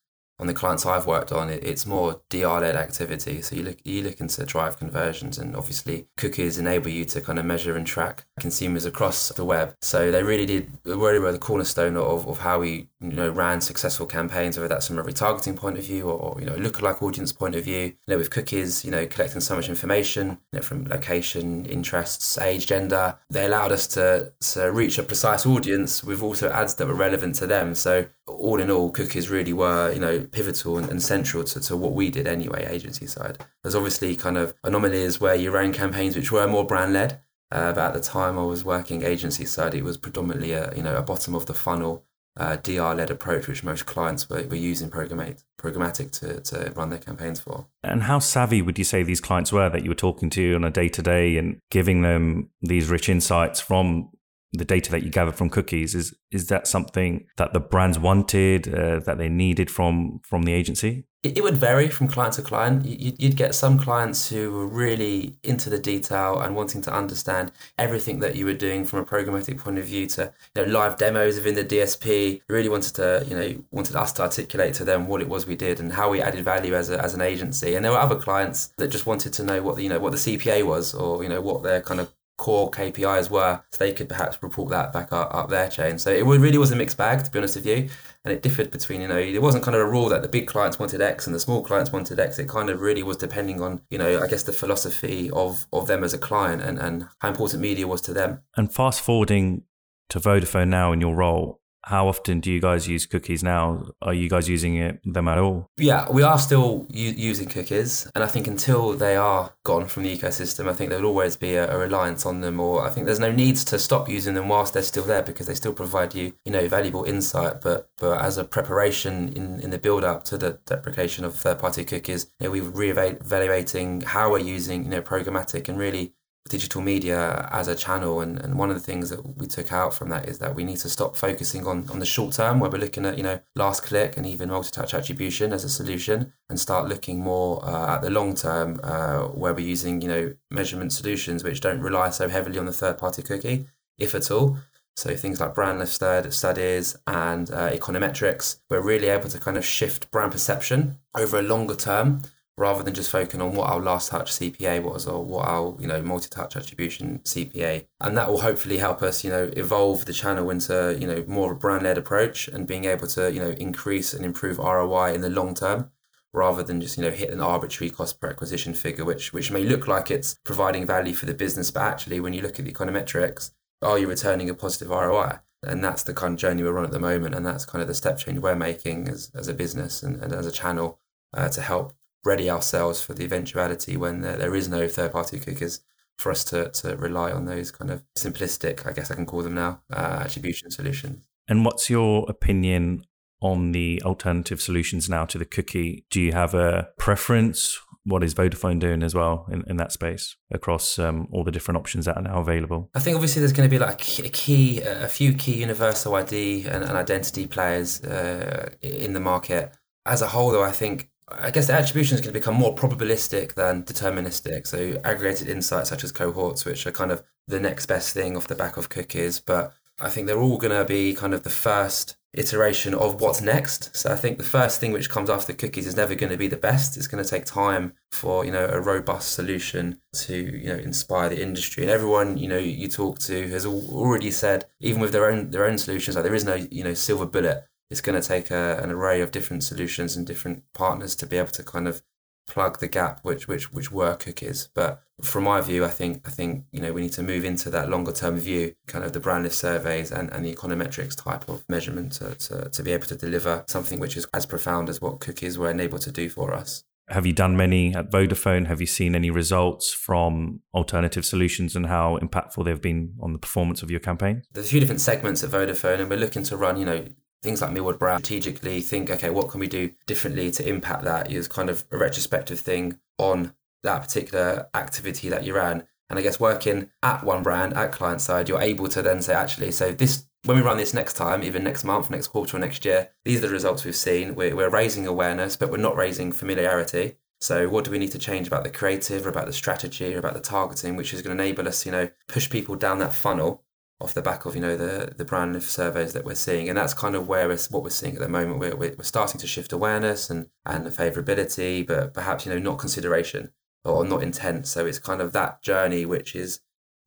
on 0.42 0.48
the 0.48 0.54
clients 0.56 0.88
I've 0.88 1.06
worked 1.06 1.32
on, 1.32 1.52
it, 1.52 1.64
it's 1.64 1.86
more 1.86 2.20
DR 2.30 2.62
led 2.62 2.76
activity. 2.76 3.44
So 3.44 3.56
you 3.56 3.64
look 3.64 3.78
you 3.86 4.02
looking 4.02 4.28
to 4.28 4.44
drive 4.44 4.80
conversions, 4.80 5.38
and 5.38 5.56
obviously 5.56 6.08
cookies 6.18 6.58
enable 6.58 6.90
you 6.90 7.06
to 7.06 7.22
kind 7.22 7.38
of 7.38 7.46
measure 7.46 7.78
and 7.78 7.86
track 7.86 8.26
consumers 8.40 8.84
across 8.84 9.30
the 9.30 9.46
web. 9.46 9.76
So 9.82 10.12
they 10.12 10.24
really 10.24 10.48
did 10.48 10.72
really 10.84 11.20
were 11.20 11.32
the 11.32 11.38
cornerstone 11.38 11.96
of, 11.96 12.28
of 12.28 12.40
how 12.40 12.60
we 12.60 12.90
you 13.00 13.14
know 13.14 13.30
ran 13.30 13.62
successful 13.62 14.08
campaigns, 14.08 14.58
whether 14.58 14.68
that's 14.68 14.88
from 14.88 14.98
a 14.98 15.04
retargeting 15.04 15.56
point 15.56 15.78
of 15.78 15.86
view 15.86 16.10
or 16.10 16.40
you 16.40 16.48
know 16.48 16.56
lookalike 16.56 17.04
audience 17.04 17.32
point 17.32 17.56
of 17.56 17.64
view. 17.64 17.94
You 18.08 18.08
know 18.08 18.18
with 18.18 18.32
cookies, 18.32 18.84
you 18.84 18.90
know 18.90 19.06
collecting 19.06 19.42
so 19.42 19.56
much 19.56 19.70
information 19.70 20.40
you 20.52 20.58
know, 20.60 20.62
from 20.62 20.86
location, 20.86 21.68
interests, 21.68 22.40
age, 22.40 22.66
gender, 22.66 23.16
they 23.30 23.46
allowed 23.46 23.72
us 23.72 23.86
to 23.90 24.34
to 24.54 24.72
reach 24.72 24.98
a 24.98 25.04
precise 25.04 25.46
audience 25.46 26.04
with 26.04 26.24
also 26.24 26.50
ads 26.50 26.74
that 26.76 26.88
were 26.88 26.96
relevant 26.96 27.36
to 27.36 27.46
them. 27.46 27.76
So 27.76 28.08
all 28.40 28.60
in 28.60 28.72
all, 28.72 28.90
cookies 28.90 29.30
really 29.30 29.54
were, 29.54 29.92
you 29.92 30.00
know, 30.00 30.22
pivotal 30.32 30.78
and, 30.78 30.90
and 30.90 31.02
central 31.02 31.44
to, 31.44 31.60
to 31.60 31.78
what 31.78 31.94
we 31.94 32.10
did 32.10 32.28
anyway, 32.28 32.66
agency 32.70 33.08
side. 33.08 33.44
There's 33.64 33.76
obviously 33.76 34.16
kind 34.16 34.38
of 34.38 34.54
anomalies 34.64 35.20
where 35.20 35.36
you 35.36 35.52
ran 35.52 35.74
campaigns 35.74 36.16
which 36.16 36.32
were 36.32 36.48
more 36.48 36.66
brand 36.66 36.94
led. 36.94 37.20
Uh, 37.52 37.74
but 37.74 37.88
at 37.88 37.94
the 37.94 38.00
time 38.00 38.40
I 38.40 38.44
was 38.44 38.64
working 38.64 39.04
agency 39.04 39.46
side, 39.46 39.76
it 39.76 39.84
was 39.84 39.98
predominantly 39.98 40.54
a 40.54 40.74
you 40.74 40.82
know 40.82 40.96
a 40.96 41.02
bottom 41.02 41.36
of 41.36 41.48
the 41.48 41.54
funnel 41.54 42.06
uh, 42.38 42.56
DR 42.58 42.96
led 42.96 43.10
approach, 43.10 43.48
which 43.48 43.64
most 43.64 43.86
clients 43.86 44.30
were, 44.30 44.44
were 44.44 44.56
using 44.56 44.90
programmatic, 44.90 45.44
programmatic 45.60 46.12
to, 46.20 46.40
to 46.42 46.72
run 46.72 46.90
their 46.90 47.00
campaigns 47.00 47.40
for. 47.40 47.68
And 47.84 48.04
how 48.04 48.20
savvy 48.20 48.62
would 48.62 48.78
you 48.78 48.84
say 48.84 49.04
these 49.04 49.22
clients 49.22 49.52
were 49.52 49.70
that 49.70 49.84
you 49.84 49.90
were 49.90 49.96
talking 49.96 50.30
to 50.32 50.56
on 50.56 50.64
a 50.64 50.70
day 50.70 50.88
to 50.90 51.02
day 51.02 51.38
and 51.38 51.60
giving 51.70 52.02
them 52.02 52.50
these 52.62 52.90
rich 52.90 53.10
insights 53.10 53.60
from 53.60 54.10
the 54.54 54.66
data 54.66 54.92
that 54.92 55.04
you 55.04 55.10
gather 55.10 55.32
from 55.32 55.50
cookies 55.50 55.96
is 55.96 56.14
is 56.30 56.48
that 56.48 56.68
something 56.68 57.26
that 57.38 57.54
the 57.54 57.60
brands 57.60 57.98
wanted 57.98 58.74
uh, 58.74 59.00
that 59.00 59.18
they 59.18 59.30
needed 59.30 59.72
from 59.72 60.20
from 60.24 60.44
the 60.44 60.54
agency? 60.54 61.06
It, 61.24 61.38
it 61.38 61.44
would 61.44 61.56
vary 61.56 61.88
from 61.88 62.08
client 62.08 62.34
to 62.36 62.42
client. 62.42 62.86
You, 62.86 63.14
you'd 63.18 63.38
get 63.38 63.56
some 63.56 63.80
clients 63.80 64.30
who 64.30 64.52
were 64.52 64.68
really 64.68 65.38
into 65.44 65.70
the 65.70 65.78
detail 65.80 66.40
and 66.40 66.56
wanting 66.56 66.82
to 66.84 66.94
understand 66.94 67.52
everything 67.78 68.20
that 68.20 68.36
you 68.36 68.46
were 68.46 68.54
doing 68.54 68.84
from 68.84 69.00
a 69.00 69.06
programmatic 69.06 69.58
point 69.58 69.78
of 69.78 69.86
view 69.86 70.08
to 70.08 70.34
you 70.56 70.66
know 70.66 70.72
live 70.72 70.98
demos 70.98 71.36
within 71.36 71.56
the 71.56 71.64
dsp 71.64 72.42
really 72.48 72.70
wanted 72.70 72.96
to 72.96 73.26
you 73.30 73.36
know 73.36 73.64
wanted 73.72 73.96
us 73.96 74.12
to 74.14 74.22
articulate 74.22 74.74
to 74.74 74.84
them 74.84 75.08
what 75.08 75.22
it 75.22 75.30
was 75.30 75.46
we 75.46 75.56
did 75.56 75.80
and 75.80 75.94
how 75.94 76.10
we 76.10 76.22
added 76.22 76.44
value 76.44 76.76
as, 76.76 76.90
a, 76.90 77.02
as 77.02 77.14
an 77.14 77.22
agency. 77.22 77.76
And 77.76 77.86
there 77.86 77.92
were 77.92 78.00
other 78.00 78.16
clients 78.16 78.74
that 78.78 78.90
just 78.90 79.06
wanted 79.06 79.32
to 79.34 79.44
know 79.44 79.62
what 79.62 79.82
you 79.82 79.88
know 79.88 80.00
what 80.00 80.12
the 80.12 80.18
cpa 80.18 80.66
was 80.66 80.94
or 80.94 81.24
you 81.24 81.30
know 81.30 81.40
what 81.40 81.64
their 81.64 81.82
kind 81.82 82.02
of 82.02 82.12
core 82.42 82.72
KPIs 82.72 83.30
were, 83.30 83.62
so 83.70 83.86
they 83.86 83.94
could 83.94 84.10
perhaps 84.10 84.42
report 84.42 84.72
that 84.72 84.92
back 84.92 85.14
up, 85.14 85.32
up 85.32 85.50
their 85.50 85.70
chain. 85.70 86.00
So 86.00 86.10
it 86.10 86.24
really 86.24 86.58
was 86.58 86.72
a 86.72 86.76
mixed 86.76 86.98
bag, 86.98 87.24
to 87.24 87.30
be 87.30 87.38
honest 87.38 87.56
with 87.56 87.68
you. 87.68 87.88
And 88.26 88.34
it 88.34 88.42
differed 88.42 88.72
between, 88.72 89.02
you 89.02 89.08
know, 89.08 89.18
it 89.18 89.42
wasn't 89.42 89.64
kind 89.64 89.76
of 89.76 89.82
a 89.82 89.86
rule 89.86 90.10
that 90.10 90.24
the 90.24 90.28
big 90.28 90.48
clients 90.48 90.80
wanted 90.80 91.02
X 91.02 91.28
and 91.28 91.36
the 91.36 91.40
small 91.40 91.64
clients 91.64 91.92
wanted 91.92 92.20
X. 92.20 92.40
It 92.40 92.50
kind 92.50 92.72
of 92.72 92.82
really 92.82 93.04
was 93.04 93.18
depending 93.18 93.62
on, 93.62 93.82
you 93.92 94.00
know, 94.00 94.20
I 94.20 94.28
guess 94.28 94.42
the 94.42 94.54
philosophy 94.54 95.30
of, 95.32 95.68
of 95.72 95.86
them 95.86 96.04
as 96.04 96.16
a 96.16 96.18
client 96.18 96.64
and, 96.64 96.80
and 96.80 97.08
how 97.20 97.30
important 97.30 97.62
media 97.62 97.88
was 97.88 98.02
to 98.02 98.14
them. 98.14 98.42
And 98.58 98.74
fast 98.74 99.02
forwarding 99.02 99.64
to 100.10 100.20
Vodafone 100.20 100.70
now 100.70 100.92
in 100.92 101.00
your 101.00 101.16
role, 101.16 101.61
how 101.84 102.08
often 102.08 102.40
do 102.40 102.52
you 102.52 102.62
guys 102.62 102.88
use 102.88 103.06
cookies 103.06 103.44
now? 103.44 103.88
Are 104.02 104.14
you 104.14 104.30
guys 104.30 104.48
using 104.48 104.76
it 104.76 105.00
them 105.04 105.28
at 105.28 105.38
all? 105.38 105.70
Yeah, 105.78 106.12
we 106.12 106.22
are 106.24 106.38
still 106.38 106.86
u- 106.90 107.14
using 107.18 107.48
cookies, 107.48 108.10
and 108.14 108.24
I 108.24 108.28
think 108.28 108.48
until 108.48 108.94
they 108.94 109.16
are 109.16 109.54
gone 109.64 109.88
from 109.88 110.04
the 110.04 110.16
ecosystem, 110.16 110.70
I 110.70 110.74
think 110.74 110.90
there'll 110.90 111.06
always 111.06 111.36
be 111.36 111.56
a, 111.56 111.72
a, 111.72 111.78
reliance 111.78 112.26
on 112.26 112.42
them. 112.42 112.60
Or 112.60 112.86
I 112.86 112.90
think 112.90 113.06
there's 113.06 113.20
no 113.20 113.32
needs 113.32 113.64
to 113.66 113.80
stop 113.80 114.10
using 114.10 114.36
them 114.36 114.48
whilst 114.48 114.74
they're 114.74 114.84
still 114.84 115.04
there 115.04 115.24
because 115.24 115.48
they 115.48 115.56
still 115.56 115.74
provide 115.74 116.14
you, 116.14 116.34
you 116.46 116.52
know, 116.52 116.68
valuable 116.68 117.04
insight. 117.04 117.62
But 117.62 117.90
but 117.98 118.22
as 118.22 118.38
a 118.38 118.44
preparation 118.44 119.34
in, 119.34 119.60
in 119.60 119.70
the 119.72 119.80
build 119.80 120.04
up 120.04 120.24
to 120.26 120.38
the 120.38 120.60
deprecation 120.66 121.26
of 121.26 121.36
third 121.36 121.60
party 121.60 121.84
cookies, 121.84 122.28
you 122.40 122.48
know, 122.48 122.52
we're 122.52 122.94
reevaluating 122.94 124.04
how 124.04 124.32
we're 124.32 124.40
using, 124.40 124.84
you 124.84 124.90
know, 124.90 125.02
programmatic 125.02 125.68
and 125.68 125.78
really 125.78 126.14
digital 126.50 126.82
media 126.82 127.48
as 127.52 127.68
a 127.68 127.76
channel 127.76 128.20
and, 128.20 128.40
and 128.40 128.58
one 128.58 128.70
of 128.70 128.76
the 128.76 128.82
things 128.82 129.10
that 129.10 129.38
we 129.38 129.46
took 129.46 129.72
out 129.72 129.94
from 129.94 130.10
that 130.10 130.28
is 130.28 130.40
that 130.40 130.56
we 130.56 130.64
need 130.64 130.78
to 130.78 130.90
stop 130.90 131.16
focusing 131.16 131.68
on, 131.68 131.88
on 131.90 132.00
the 132.00 132.06
short 132.06 132.34
term 132.34 132.60
where 132.60 132.70
we're 132.70 132.80
looking 132.80 133.06
at 133.06 133.18
you 133.18 133.24
know 133.24 133.40
last 133.56 133.84
click 133.84 134.18
and 134.18 134.26
even 134.26 134.50
multi-touch 134.50 134.94
attribution 134.94 135.54
as 135.54 135.64
a 135.64 135.70
solution 135.70 136.34
and 136.50 136.60
start 136.60 136.90
looking 136.90 137.20
more 137.20 137.64
uh, 137.64 137.96
at 137.96 138.02
the 138.02 138.10
long 138.10 138.34
term 138.34 138.80
uh, 138.84 139.20
where 139.28 139.54
we're 139.54 139.66
using 139.66 140.02
you 140.02 140.08
know 140.08 140.34
measurement 140.50 140.92
solutions 140.92 141.44
which 141.44 141.62
don't 141.62 141.80
rely 141.80 142.10
so 142.10 142.28
heavily 142.28 142.58
on 142.58 142.66
the 142.66 142.74
third 142.74 142.98
party 142.98 143.22
cookie 143.22 143.68
if 143.98 144.16
at 144.16 144.32
all. 144.32 144.58
So 144.98 145.16
things 145.16 145.40
like 145.40 145.56
brand 145.56 145.80
lift 145.80 145.94
studies 145.94 146.98
and 147.08 147.50
uh, 147.50 147.72
econometrics 147.72 148.58
we're 148.70 148.82
really 148.82 149.08
able 149.08 149.30
to 149.30 149.40
kind 149.40 149.58
of 149.58 149.66
shift 149.66 150.12
brand 150.12 150.34
perception 150.34 150.98
over 151.16 151.40
a 151.40 151.44
longer 151.44 151.76
term 151.76 152.22
rather 152.58 152.84
than 152.84 152.94
just 152.94 153.10
focusing 153.10 153.42
on 153.42 153.56
what 153.56 153.70
our 153.70 153.80
last 153.80 154.10
touch 154.10 154.32
CPA 154.32 154.84
was 154.84 155.08
or 155.08 155.24
what 155.24 155.48
our 155.48 155.76
you 155.80 155.88
know 155.88 156.02
multi-touch 156.02 156.56
attribution 156.56 157.20
CPA, 157.20 157.88
and 158.00 158.18
that 158.18 158.30
will 158.30 158.42
hopefully 158.42 158.78
help 158.78 159.02
us 159.02 159.24
you 159.24 159.30
know 159.30 159.52
evolve 159.58 160.06
the 160.06 160.14
channel 160.14 160.50
into 160.50 160.98
you 161.00 161.08
know 161.08 161.24
more 161.28 161.52
of 161.52 161.58
a 161.58 161.60
brand-led 161.60 161.98
approach 161.98 162.48
and 162.48 162.68
being 162.68 162.86
able 162.86 163.08
to 163.08 163.32
you 163.32 163.40
know 163.40 163.52
increase 163.52 164.14
and 164.14 164.26
improve 164.26 164.58
ROI 164.58 165.14
in 165.14 165.22
the 165.22 165.30
long 165.30 165.56
term 165.56 165.92
rather 166.34 166.64
than 166.64 166.80
just 166.80 166.98
you 166.98 167.04
know 167.04 167.12
hit 167.12 167.30
an 167.30 167.42
arbitrary 167.42 167.90
cost 167.90 168.20
per 168.20 168.30
acquisition 168.30 168.74
figure 168.74 169.04
which 169.04 169.34
which 169.34 169.52
may 169.52 169.64
look 169.64 169.88
like 169.88 170.10
it's 170.10 170.36
providing 170.44 170.86
value 170.86 171.14
for 171.14 171.26
the 171.26 171.34
business 171.34 171.72
but 171.72 171.84
actually 171.84 172.20
when 172.20 172.34
you 172.34 172.42
look 172.42 172.58
at 172.58 172.66
the 172.66 172.72
econometrics 172.72 173.52
are 173.82 174.00
you 174.00 174.08
returning 174.08 174.50
a 174.50 174.54
positive 174.54 174.90
ROI 174.90 175.40
and 175.64 175.84
that's 175.84 176.04
the 176.04 176.14
kind 176.14 176.34
of 176.34 176.40
journey 176.40 176.64
we're 176.64 176.78
on 176.78 176.86
at 176.86 176.92
the 176.92 177.00
moment 177.00 177.36
and 177.36 177.46
that's 177.46 177.66
kind 177.66 177.82
of 177.82 177.88
the 177.88 177.94
step 177.94 178.18
change 178.18 178.40
we're 178.40 178.56
making 178.56 179.08
as, 179.08 179.32
as 179.36 179.48
a 179.48 179.54
business 179.54 180.04
and, 180.04 180.22
and 180.24 180.34
as 180.34 180.46
a 180.46 180.52
channel 180.52 181.00
uh, 181.34 181.50
to 181.50 181.62
help 181.62 181.94
ready 182.24 182.50
ourselves 182.50 183.02
for 183.02 183.14
the 183.14 183.24
eventuality 183.24 183.98
when 183.98 184.22
there, 184.22 184.38
there 184.38 184.56
is 184.56 184.70
no 184.70 184.88
third 184.88 185.12
party 185.12 185.40
cookies 185.40 185.82
for 186.18 186.32
us 186.32 186.44
to, 186.46 186.70
to 186.70 186.96
rely 186.98 187.32
on 187.32 187.46
those 187.46 187.72
kind 187.72 187.90
of 187.90 188.04
simplistic, 188.18 188.86
I 188.88 188.94
guess 188.94 189.12
I 189.12 189.16
can 189.16 189.26
call 189.26 189.42
them 189.42 189.56
now, 189.56 189.82
uh, 189.92 190.22
attribution 190.26 190.70
solutions. 190.72 191.24
And 191.48 191.66
what's 191.66 191.90
your 191.90 192.26
opinion 192.30 193.06
on 193.42 193.72
the 193.72 194.02
alternative 194.06 194.62
solutions 194.62 195.10
now 195.10 195.26
to 195.26 195.38
the 195.38 195.46
cookie? 195.46 196.06
Do 196.12 196.22
you 196.22 196.32
have 196.32 196.54
a 196.54 196.90
preference? 196.98 197.78
What 198.04 198.24
is 198.24 198.34
Vodafone 198.34 198.80
doing 198.80 199.04
as 199.04 199.14
well 199.14 199.48
in, 199.52 199.64
in 199.68 199.78
that 199.78 199.92
space 199.92 200.36
across 200.52 200.98
um, 200.98 201.28
all 201.32 201.44
the 201.44 201.52
different 201.52 201.78
options 201.78 202.06
that 202.06 202.18
are 202.18 202.24
now 202.24 202.40
available? 202.40 202.90
I 202.96 203.00
think 203.00 203.16
obviously 203.16 203.42
there's 203.42 203.54
going 203.54 203.70
to 203.70 203.74
be 203.74 203.80
like 203.80 204.20
a 204.20 204.30
key, 204.30 204.82
a 204.82 205.08
few 205.08 205.34
key 205.34 205.56
universal 205.56 206.16
ID 206.16 206.66
and, 206.66 206.84
and 206.84 206.98
identity 206.98 207.46
players 207.46 208.02
uh, 208.04 208.72
in 208.82 209.14
the 209.14 209.20
market. 209.20 209.76
As 210.06 210.24
a 210.24 210.28
whole, 210.28 210.52
though, 210.52 210.64
I 210.64 210.72
think 210.72 211.11
I 211.40 211.52
guess 211.52 211.68
the 211.68 211.74
attribution 211.74 212.16
is 212.16 212.22
going 212.22 212.34
to 212.34 212.40
become 212.40 212.56
more 212.56 212.76
probabilistic 212.76 213.54
than 213.54 213.84
deterministic. 213.84 214.68
So 214.68 215.00
aggregated 215.04 215.48
insights 215.48 215.90
such 215.90 216.04
as 216.04 216.12
cohorts, 216.12 216.66
which 216.66 216.86
are 216.86 216.92
kind 216.92 217.12
of 217.12 217.24
the 217.48 217.60
next 217.60 217.86
best 217.86 218.14
thing 218.14 218.38
off 218.38 218.48
the 218.48 218.56
back 218.56 218.78
of 218.78 218.90
cookies. 218.90 219.40
But 219.40 219.74
I 220.00 220.10
think 220.10 220.28
they're 220.28 220.40
all 220.40 220.58
going 220.58 220.78
to 220.78 220.86
be 220.86 221.14
kind 221.14 221.34
of 221.34 221.44
the 221.44 221.50
first 221.50 222.18
iteration 222.34 222.94
of 222.94 223.20
what's 223.20 223.42
next. 223.42 223.96
So 223.96 224.12
I 224.12 224.16
think 224.16 224.38
the 224.38 224.44
first 224.44 224.80
thing 224.80 224.94
which 224.94 225.10
comes 225.10 225.30
after 225.30 225.54
cookies 225.54 225.86
is 225.86 225.98
never 225.98 226.16
going 226.16 226.32
to 226.32 226.38
be 226.38 226.48
the 226.48 226.58
best. 226.58 226.96
It's 226.98 227.08
going 227.08 227.24
to 227.24 227.30
take 227.30 227.46
time 227.46 227.94
for 228.12 228.46
you 228.46 228.52
know 228.52 228.66
a 228.66 228.80
robust 228.80 229.34
solution 229.34 230.00
to 230.14 230.36
you 230.36 230.68
know 230.68 230.80
inspire 230.80 231.30
the 231.30 231.42
industry. 231.42 231.84
And 231.84 231.92
everyone 231.92 232.38
you 232.38 232.48
know 232.48 232.58
you 232.58 232.88
talk 232.88 233.20
to 233.20 233.48
has 233.50 233.66
already 233.66 234.32
said, 234.32 234.66
even 234.80 235.02
with 235.02 235.12
their 235.12 235.30
own 235.30 235.52
their 235.52 235.66
own 235.66 235.78
solutions, 235.78 236.16
like 236.16 236.24
there 236.24 236.36
is 236.36 236.46
no 236.46 236.56
you 236.56 236.84
know 236.84 236.94
silver 236.94 237.26
bullet 237.26 237.66
it's 237.92 238.02
going 238.02 238.20
to 238.20 238.28
take 238.28 238.50
a, 238.50 238.80
an 238.82 238.90
array 238.90 239.22
of 239.22 239.32
different 239.32 239.64
solutions 239.64 240.16
and 240.16 240.26
different 240.26 240.64
partners 240.74 241.16
to 241.18 241.28
be 241.28 241.38
able 241.38 241.50
to 241.50 241.64
kind 241.64 241.88
of 241.88 242.02
plug 242.48 242.80
the 242.80 242.88
gap 242.88 243.20
which 243.22 243.48
which 243.48 243.72
which 243.72 243.92
were 243.92 244.16
cookies 244.16 244.68
but 244.74 245.04
from 245.22 245.44
my 245.44 245.62
view 245.62 245.86
i 245.86 245.88
think 245.88 246.28
i 246.28 246.30
think 246.30 246.66
you 246.72 246.82
know 246.82 246.92
we 246.92 247.02
need 247.02 247.14
to 247.14 247.24
move 247.24 247.46
into 247.46 247.70
that 247.70 247.90
longer 247.90 248.12
term 248.12 248.38
view 248.38 248.74
kind 248.88 249.06
of 249.06 249.14
the 249.14 249.20
brand 249.20 249.44
lift 249.44 249.56
surveys 249.56 250.12
and, 250.12 250.30
and 250.32 250.44
the 250.44 250.54
econometrics 250.54 251.16
type 251.16 251.48
of 251.48 251.64
measurement 251.70 252.12
to, 252.12 252.36
to, 252.36 252.68
to 252.70 252.84
be 252.84 252.92
able 252.92 253.06
to 253.06 253.16
deliver 253.16 253.64
something 253.68 254.00
which 254.00 254.18
is 254.18 254.28
as 254.34 254.46
profound 254.46 254.90
as 254.90 255.00
what 255.00 255.20
cookies 255.20 255.58
were 255.58 255.70
enabled 255.70 256.02
to 256.02 256.12
do 256.12 256.28
for 256.30 256.54
us 256.54 256.84
have 257.08 257.26
you 257.26 257.34
done 257.34 257.58
many 257.58 257.94
at 257.94 258.10
Vodafone? 258.10 258.68
Have 258.68 258.80
you 258.80 258.88
seen 258.88 259.16
any 259.16 259.30
results 259.30 259.92
from 259.92 260.62
alternative 260.74 261.26
solutions 261.26 261.76
and 261.76 261.88
how 261.88 262.18
impactful 262.20 262.64
they've 262.64 262.82
been 262.82 263.16
on 263.20 263.34
the 263.34 263.40
performance 263.40 263.84
of 263.84 263.92
your 263.92 264.00
campaign? 264.00 264.44
There's 264.54 264.68
a 264.68 264.70
few 264.70 264.80
different 264.80 265.02
segments 265.02 265.44
at 265.44 265.50
Vodafone, 265.50 266.00
and 266.00 266.10
we're 266.10 266.20
looking 266.20 266.44
to 266.44 266.56
run, 266.56 266.78
you 266.78 266.86
know, 266.86 267.06
things 267.42 267.62
like 267.62 267.72
Millward 267.72 268.00
Brown 268.00 268.20
strategically 268.20 268.82
think, 268.82 269.10
okay, 269.10 269.30
what 269.30 269.50
can 269.50 269.60
we 269.60 269.68
do 269.68 269.92
differently 270.06 270.52
to 270.52 270.68
impact 270.68 271.04
that 271.04 271.32
is 271.32 271.48
kind 271.48 271.70
of 271.70 271.86
a 271.92 271.98
retrospective 271.98 272.60
thing 272.60 273.00
on 273.18 273.54
that 273.84 274.02
particular 274.02 274.68
activity 274.74 275.30
that 275.30 275.44
you 275.44 275.56
ran. 275.56 275.84
And 276.10 276.20
I 276.20 276.22
guess 276.22 276.40
working 276.40 276.90
at 277.02 277.24
one 277.24 277.42
brand, 277.42 277.74
at 277.74 277.92
client 277.92 278.22
side, 278.22 278.50
you're 278.50 278.62
able 278.62 278.88
to 278.90 279.02
then 279.02 279.22
say, 279.22 279.34
actually, 279.34 279.72
so 279.72 279.92
this 279.92 280.26
when 280.44 280.58
we 280.58 280.64
run 280.64 280.78
this 280.78 280.94
next 280.94 281.14
time, 281.14 281.44
even 281.44 281.64
next 281.64 281.84
month, 281.84 282.10
next 282.10 282.30
quarter, 282.30 282.58
or 282.58 282.60
next 282.60 282.84
year, 282.84 283.12
these 283.26 283.38
are 283.38 283.48
the 283.48 283.54
results 283.54 283.86
we've 283.86 283.96
seen. 283.96 284.34
We're, 284.34 284.56
we're 284.56 284.70
raising 284.70 285.06
awareness, 285.06 285.56
but 285.56 285.70
we're 285.70 285.78
not 285.78 285.96
raising 285.96 286.32
familiarity. 286.32 287.18
So 287.40 287.70
what 287.70 287.86
do 287.86 287.92
we 287.92 288.00
need 288.00 288.12
to 288.12 288.20
change 288.20 288.48
about 288.48 288.64
the 288.64 288.72
creative 288.72 289.26
or 289.26 289.30
about 289.30 289.46
the 289.46 289.54
strategy 289.54 290.16
or 290.16 290.18
about 290.20 290.34
the 290.34 290.40
targeting, 290.40 290.96
which 290.96 291.14
is 291.14 291.22
going 291.22 291.38
to 291.38 291.44
enable 291.44 291.68
us, 291.68 291.86
you 291.86 291.92
know, 291.92 292.10
push 292.28 292.50
people 292.50 292.76
down 292.76 292.98
that 293.00 293.14
funnel 293.14 293.64
off 294.02 294.14
the 294.14 294.22
back 294.22 294.46
of 294.46 294.56
you 294.56 294.62
know 294.62 294.76
the 294.76 295.14
the 295.16 295.26
brand 295.26 295.54
lift 295.54 295.70
surveys 295.70 296.14
that 296.14 296.26
we're 296.26 296.36
seeing, 296.36 296.68
and 296.70 296.78
that's 296.78 296.94
kind 296.94 297.16
of 297.16 297.28
where 297.28 297.48
we're, 297.48 297.60
what 297.70 297.84
we're 297.84 297.90
seeing 297.90 298.16
at 298.16 298.22
the 298.22 298.30
moment. 298.30 298.60
We're, 298.60 298.76
we're 298.76 299.04
starting 299.04 299.40
to 299.40 299.48
shift 299.48 299.72
awareness 299.72 300.30
and 300.30 300.48
and 300.66 300.86
the 300.86 300.90
favorability, 300.90 301.86
but 301.86 302.14
perhaps 302.14 302.46
you 302.46 302.52
know 302.52 302.60
not 302.60 302.80
consideration 302.80 303.52
or 303.84 304.06
not 304.06 304.24
intent. 304.24 304.68
So 304.68 304.86
it's 304.86 305.00
kind 305.00 305.22
of 305.22 305.34
that 305.34 305.62
journey 305.62 306.06
which 306.06 306.36
is 306.36 306.60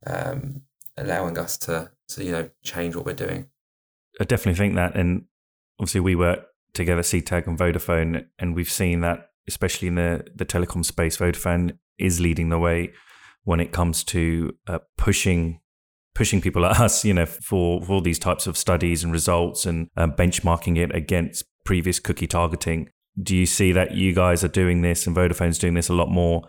um, 0.07 0.61
allowing 0.97 1.37
us 1.37 1.57
to 1.59 1.91
to 2.09 2.23
you 2.23 2.31
know 2.31 2.49
change 2.63 2.95
what 2.95 3.05
we're 3.05 3.13
doing. 3.13 3.49
I 4.19 4.23
definitely 4.23 4.57
think 4.57 4.75
that, 4.75 4.95
and 4.95 5.25
obviously 5.79 6.01
we 6.01 6.15
work 6.15 6.47
together, 6.73 7.01
SeedTag 7.01 7.47
and 7.47 7.57
Vodafone, 7.57 8.27
and 8.39 8.55
we've 8.55 8.69
seen 8.69 9.01
that 9.01 9.29
especially 9.47 9.87
in 9.87 9.95
the 9.95 10.25
the 10.33 10.45
telecom 10.45 10.83
space, 10.85 11.17
Vodafone 11.17 11.77
is 11.97 12.19
leading 12.19 12.49
the 12.49 12.59
way 12.59 12.93
when 13.43 13.59
it 13.59 13.71
comes 13.71 14.03
to 14.03 14.55
uh, 14.67 14.79
pushing 14.97 15.59
pushing 16.15 16.41
people 16.41 16.63
like 16.63 16.79
us, 16.79 17.05
you 17.05 17.13
know, 17.13 17.25
for, 17.25 17.83
for 17.83 17.93
all 17.93 18.01
these 18.01 18.17
types 18.17 18.47
of 18.47 18.57
studies 18.57 19.03
and 19.03 19.13
results 19.13 19.65
and 19.65 19.89
uh, 19.95 20.07
benchmarking 20.07 20.77
it 20.77 20.95
against 20.95 21.43
previous 21.63 21.99
cookie 21.99 22.27
targeting. 22.27 22.89
Do 23.21 23.35
you 23.35 23.45
see 23.45 23.71
that 23.73 23.91
you 23.91 24.13
guys 24.13 24.43
are 24.43 24.49
doing 24.49 24.81
this 24.81 25.05
and 25.05 25.15
Vodafone's 25.15 25.59
doing 25.59 25.75
this 25.75 25.89
a 25.89 25.93
lot 25.93 26.09
more 26.09 26.41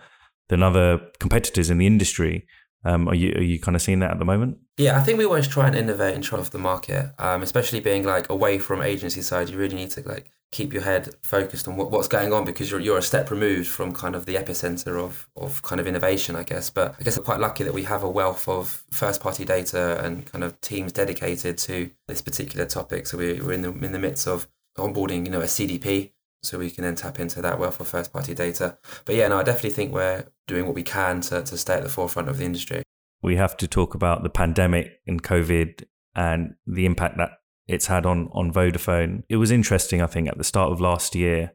than 0.49 0.63
other 0.63 1.01
competitors 1.21 1.69
in 1.69 1.79
the 1.79 1.87
industry? 1.87 2.47
Um, 2.85 3.09
are 3.09 3.15
you 3.15 3.33
are 3.33 3.43
you 3.43 3.59
kind 3.59 3.75
of 3.75 3.83
seeing 3.83 3.99
that 4.01 4.13
at 4.13 4.19
the 4.19 4.25
moment? 4.25 4.59
Yeah, 4.77 4.97
I 4.97 5.03
think 5.03 5.19
we 5.19 5.25
always 5.25 5.49
try 5.49 5.67
and 5.67 5.75
innovate 5.75 6.15
and 6.15 6.23
try 6.23 6.39
off 6.39 6.51
the 6.51 6.59
market, 6.59 7.11
um, 7.19 7.43
especially 7.43 7.81
being 7.81 8.05
like 8.05 8.31
away 8.31 8.59
from 8.59 8.81
agency 8.81 9.23
side. 9.23 9.49
You 9.49 9.59
really 9.59 9.75
need 9.75 9.91
to 9.93 10.09
like 10.09 10.31
keep 10.53 10.73
your 10.73 10.83
head 10.83 11.11
focused 11.23 11.67
on 11.67 11.77
what, 11.77 11.91
what's 11.91 12.09
going 12.09 12.33
on 12.33 12.45
because 12.45 12.71
you're, 12.71 12.81
you're 12.81 12.99
a 12.99 13.03
step 13.03 13.31
removed 13.31 13.69
from 13.69 13.93
kind 13.93 14.15
of 14.15 14.27
the 14.27 14.37
epicenter 14.37 14.99
of, 14.99 15.29
of 15.37 15.61
kind 15.63 15.81
of 15.81 15.87
innovation, 15.87 16.37
I 16.37 16.45
guess. 16.45 16.71
But 16.71 16.95
I 16.99 17.03
guess 17.03 17.19
we're 17.19 17.25
quite 17.25 17.41
lucky 17.41 17.65
that 17.65 17.75
we 17.75 17.83
have 17.83 18.03
a 18.03 18.09
wealth 18.09 18.49
of 18.49 18.85
first 18.91 19.21
party 19.21 19.45
data 19.45 20.03
and 20.05 20.25
kind 20.27 20.45
of 20.45 20.61
teams 20.61 20.93
dedicated 20.93 21.59
to 21.59 21.91
this 22.07 22.23
particular 22.23 22.67
topic. 22.67 23.07
So 23.07 23.19
we, 23.19 23.41
we're 23.41 23.53
in 23.53 23.63
the, 23.63 23.73
in 23.73 23.93
the 23.93 23.99
midst 23.99 24.27
of 24.27 24.49
onboarding, 24.79 25.25
you 25.25 25.31
know, 25.31 25.41
a 25.41 25.45
CDP. 25.45 26.13
So 26.43 26.59
we 26.59 26.71
can 26.71 26.85
then 26.85 26.95
tap 26.95 27.19
into 27.19 27.43
that 27.43 27.59
wealth 27.59 27.81
of 27.81 27.89
first 27.89 28.13
party 28.13 28.33
data. 28.33 28.79
But 29.05 29.17
yeah, 29.17 29.27
no, 29.29 29.39
I 29.39 29.43
definitely 29.43 29.71
think 29.71 29.93
we're 29.93 30.27
doing 30.47 30.67
what 30.67 30.77
we 30.77 30.85
can 30.85 31.21
to, 31.23 31.43
to 31.43 31.59
stay 31.59 31.75
at 31.75 31.83
the 31.83 31.89
forefront 31.89 32.29
of 32.29 32.39
the 32.39 32.45
industry. 32.45 32.83
We 33.21 33.37
have 33.37 33.57
to 33.57 33.67
talk 33.67 33.95
about 33.95 34.23
the 34.23 34.29
pandemic 34.29 35.01
and 35.07 35.23
COVID 35.23 35.85
and 36.15 36.55
the 36.67 36.87
impact 36.87 37.17
that 37.17 37.31
it's 37.69 37.87
had 37.87 38.07
on 38.07 38.29
on 38.33 38.53
Vodafone. 38.53 39.25
It 39.29 39.37
was 39.37 39.51
interesting, 39.51 40.01
I 40.01 40.07
think, 40.07 40.29
at 40.29 40.39
the 40.39 40.45
start 40.45 40.73
of 40.73 40.81
last 40.81 41.15
year, 41.15 41.53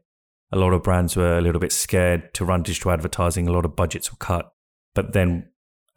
a 0.52 0.58
lot 0.58 0.72
of 0.72 0.82
brands 0.82 1.16
were 1.16 1.38
a 1.38 1.40
little 1.40 1.60
bit 1.60 1.72
scared 1.72 2.34
to 2.34 2.44
run 2.44 2.62
digital 2.62 2.90
advertising. 2.90 3.48
A 3.48 3.52
lot 3.52 3.64
of 3.64 3.74
budgets 3.74 4.12
were 4.12 4.18
cut, 4.18 4.52
but 4.94 5.12
then 5.12 5.48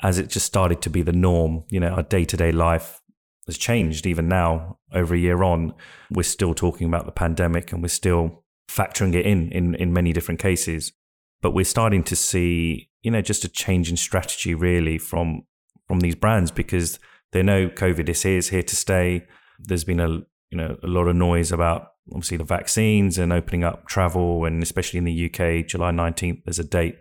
as 0.02 0.18
it 0.18 0.30
just 0.30 0.46
started 0.46 0.82
to 0.82 0.90
be 0.90 1.02
the 1.02 1.12
norm, 1.12 1.64
you 1.70 1.80
know, 1.80 1.90
our 1.90 2.04
day 2.04 2.26
to 2.26 2.38
day 2.38 2.52
life 2.52 3.02
has 3.46 3.58
changed. 3.58 4.06
Even 4.06 4.28
now, 4.28 4.80
over 4.94 5.14
a 5.14 5.20
year 5.20 5.44
on, 5.44 5.74
we're 6.10 6.24
still 6.24 6.54
talking 6.54 6.88
about 6.88 7.06
the 7.06 7.12
pandemic 7.12 7.72
and 7.72 7.82
we're 7.82 7.90
still 7.90 8.44
factoring 8.70 9.14
it 9.14 9.26
in 9.26 9.52
in 9.52 9.76
in 9.76 9.92
many 9.92 10.14
different 10.14 10.40
cases. 10.40 10.94
But 11.42 11.52
we're 11.52 11.66
starting 11.66 12.04
to 12.04 12.16
see, 12.16 12.90
you 13.04 13.12
know, 13.12 13.22
just 13.22 13.44
a 13.44 13.50
change 13.50 13.90
in 13.90 13.98
strategy 13.98 14.56
really 14.56 14.98
from 14.98 15.44
from 15.88 16.00
these 16.00 16.16
brands 16.16 16.52
because 16.52 16.98
they 17.34 17.44
know 17.44 17.68
COVID 17.68 18.08
is 18.08 18.24
here, 18.24 18.38
is 18.38 18.50
here 18.50 18.64
to 18.64 18.76
stay 18.76 19.28
there's 19.60 19.84
been 19.84 20.00
a 20.00 20.10
you 20.10 20.58
know 20.58 20.78
a 20.84 20.88
lot 20.88 21.08
of 21.08 21.16
noise 21.16 21.52
about 21.52 21.92
obviously 22.12 22.38
the 22.38 22.44
vaccines 22.44 23.18
and 23.18 23.34
opening 23.34 23.64
up 23.64 23.88
travel, 23.88 24.46
and 24.46 24.62
especially 24.62 24.98
in 24.98 25.06
the 25.06 25.26
UK, 25.26 25.68
July 25.68 25.92
19th, 25.92 26.44
there's 26.46 26.60
a 26.60 26.64
date 26.64 26.98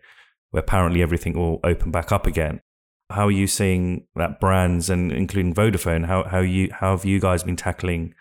where 0.50 0.62
apparently 0.62 1.02
everything 1.02 1.34
will 1.34 1.60
open 1.64 1.90
back 1.90 2.12
up 2.12 2.26
again. 2.26 2.60
How 3.10 3.26
are 3.26 3.32
you 3.32 3.46
seeing 3.46 4.06
that 4.16 4.40
brands 4.40 4.88
and 4.88 5.12
including 5.12 5.54
Vodafone? 5.54 6.06
How 6.06 6.24
how 6.24 6.40
you 6.40 6.70
how 6.72 6.92
have 6.92 7.04
you 7.04 7.20
guys 7.20 7.42
been 7.42 7.56
tackling 7.56 8.14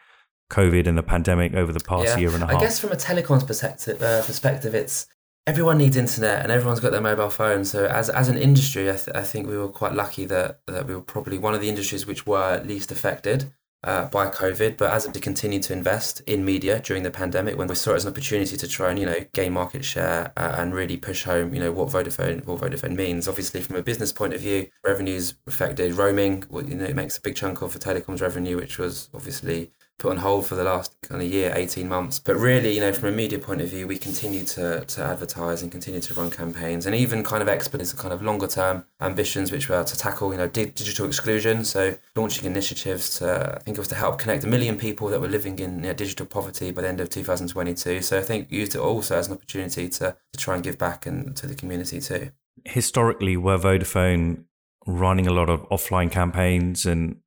COVID 0.52 0.88
and 0.88 0.98
the 0.98 1.04
pandemic 1.04 1.54
over 1.54 1.72
the 1.72 1.80
past 1.80 2.10
yeah. 2.10 2.18
year 2.18 2.34
and 2.34 2.44
a 2.44 2.48
half? 2.48 2.56
I 2.56 2.60
guess 2.60 2.80
from 2.80 2.92
a 2.92 2.96
telecoms 2.96 3.48
perspective, 3.48 4.02
uh, 4.02 4.24
perspective, 4.24 4.76
it's 4.76 5.08
everyone 5.48 5.78
needs 5.78 5.96
internet 5.96 6.44
and 6.44 6.52
everyone's 6.52 6.80
got 6.80 6.92
their 6.92 7.02
mobile 7.02 7.30
phone. 7.30 7.64
So 7.64 7.86
as 7.86 8.10
as 8.10 8.28
an 8.28 8.38
industry, 8.38 8.90
I, 8.90 8.96
th- 8.96 9.16
I 9.16 9.24
think 9.24 9.48
we 9.48 9.58
were 9.58 9.70
quite 9.70 9.94
lucky 9.94 10.26
that 10.26 10.60
that 10.68 10.86
we 10.86 10.96
were 10.96 11.02
probably 11.02 11.38
one 11.38 11.54
of 11.54 11.62
the 11.62 11.70
industries 11.70 12.06
which 12.06 12.28
were 12.28 12.62
least 12.66 12.92
affected 12.92 13.54
uh, 13.84 14.08
by 14.08 14.30
COVID, 14.30 14.78
but 14.78 14.92
as 14.92 15.08
we 15.08 15.20
continue 15.20 15.60
to 15.60 15.74
invest 15.74 16.22
in 16.26 16.46
media 16.46 16.80
during 16.80 17.04
the 17.04 17.12
pandemic, 17.12 17.58
when 17.58 17.68
we 17.68 17.76
saw 17.76 17.92
it 17.92 17.96
as 17.98 18.06
an 18.06 18.12
opportunity 18.12 18.56
to 18.56 18.68
try 18.68 18.90
and 18.90 19.00
you 19.00 19.06
know 19.06 19.26
gain 19.34 19.54
market 19.54 19.84
share 19.84 20.32
uh, 20.38 20.56
and 20.58 20.74
really 20.74 20.98
push 20.98 21.24
home 21.24 21.54
you 21.54 21.60
know 21.60 21.72
what 21.72 21.90
Vodafone 21.90 22.46
what 22.46 22.62
Vodafone 22.62 22.96
means. 22.96 23.28
Obviously, 23.28 23.62
from 23.62 23.76
a 23.76 23.84
business 23.84 24.12
point 24.12 24.34
of 24.34 24.42
view, 24.42 24.68
revenues 24.84 25.36
affected 25.48 25.94
roaming. 25.94 26.44
You 26.52 26.76
know, 26.76 26.86
it 26.86 26.96
makes 26.96 27.18
a 27.18 27.22
big 27.22 27.36
chunk 27.36 27.62
of 27.62 27.74
the 27.74 27.80
telecoms 27.80 28.22
revenue, 28.22 28.58
which 28.58 28.78
was 28.78 29.10
obviously 29.14 29.72
put 30.00 30.12
on 30.12 30.18
hold 30.18 30.46
for 30.46 30.56
the 30.56 30.64
last 30.64 30.96
kind 31.02 31.22
of 31.22 31.32
year, 31.32 31.54
18 31.56 31.88
months. 31.88 32.20
But 32.20 32.36
really, 32.36 32.74
you 32.74 32.82
know, 32.82 32.92
from 32.92 33.10
a 33.10 33.12
media 33.12 33.40
point 33.40 33.62
of 33.62 33.70
view, 33.70 33.88
we 33.88 33.98
continue 33.98 34.44
to, 34.46 34.84
to 34.84 35.04
advertise 35.04 35.62
and 35.62 35.72
continue 35.72 36.02
to 36.02 36.14
run 36.14 36.30
campaigns 36.32 36.86
and 36.86 36.96
even 36.96 37.24
kind 37.24 37.42
of 37.42 37.48
expedite 37.48 37.94
kind 37.98 38.14
of 38.14 38.22
longer 38.22 38.48
term 38.48 38.86
ambitions, 39.02 39.52
which 39.52 39.70
were 39.70 39.84
to 39.84 39.98
tackle, 39.98 40.32
you 40.32 40.38
know, 40.38 40.48
di- 40.48 40.66
digital 40.66 41.06
exclusion. 41.06 41.64
So 41.64 41.96
launching 42.16 42.46
initiatives 42.46 43.18
to, 43.20 43.56
I 43.56 43.60
think 43.60 43.78
it 43.78 43.82
was 43.82 43.88
to 43.90 43.96
help 43.96 44.20
connect 44.20 44.44
a 44.44 44.48
million 44.48 44.78
people 44.78 45.08
that 45.10 45.22
were 45.22 45.28
living 45.28 45.60
in 45.60 45.76
you 45.76 45.82
know, 45.82 45.94
digital 45.94 46.26
poverty 46.26 46.72
by 46.72 46.82
the 46.82 46.88
end 46.88 47.00
of 47.00 47.10
2022. 47.10 48.02
So 48.02 48.18
I 48.18 48.22
think 48.22 48.52
used 48.52 48.76
it 48.76 48.80
also 48.80 49.18
as 49.18 49.28
an 49.28 49.34
opportunity 49.34 49.90
to, 49.90 50.18
to 50.34 50.40
try 50.40 50.56
and 50.56 50.64
give 50.64 50.78
back 50.78 51.06
and 51.06 51.36
to 51.38 51.48
the 51.48 51.56
community 51.56 52.02
too. 52.02 52.32
Historically, 52.66 53.38
were 53.38 53.58
Vodafone 53.58 54.46
running 54.86 55.28
a 55.28 55.34
lot 55.34 55.50
of 55.50 55.62
offline 55.70 56.12
campaigns 56.12 56.86
and 56.86 57.18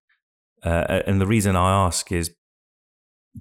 uh, 0.62 1.02
and 1.06 1.20
the 1.20 1.26
reason 1.26 1.54
I 1.54 1.86
ask 1.86 2.10
is 2.10 2.34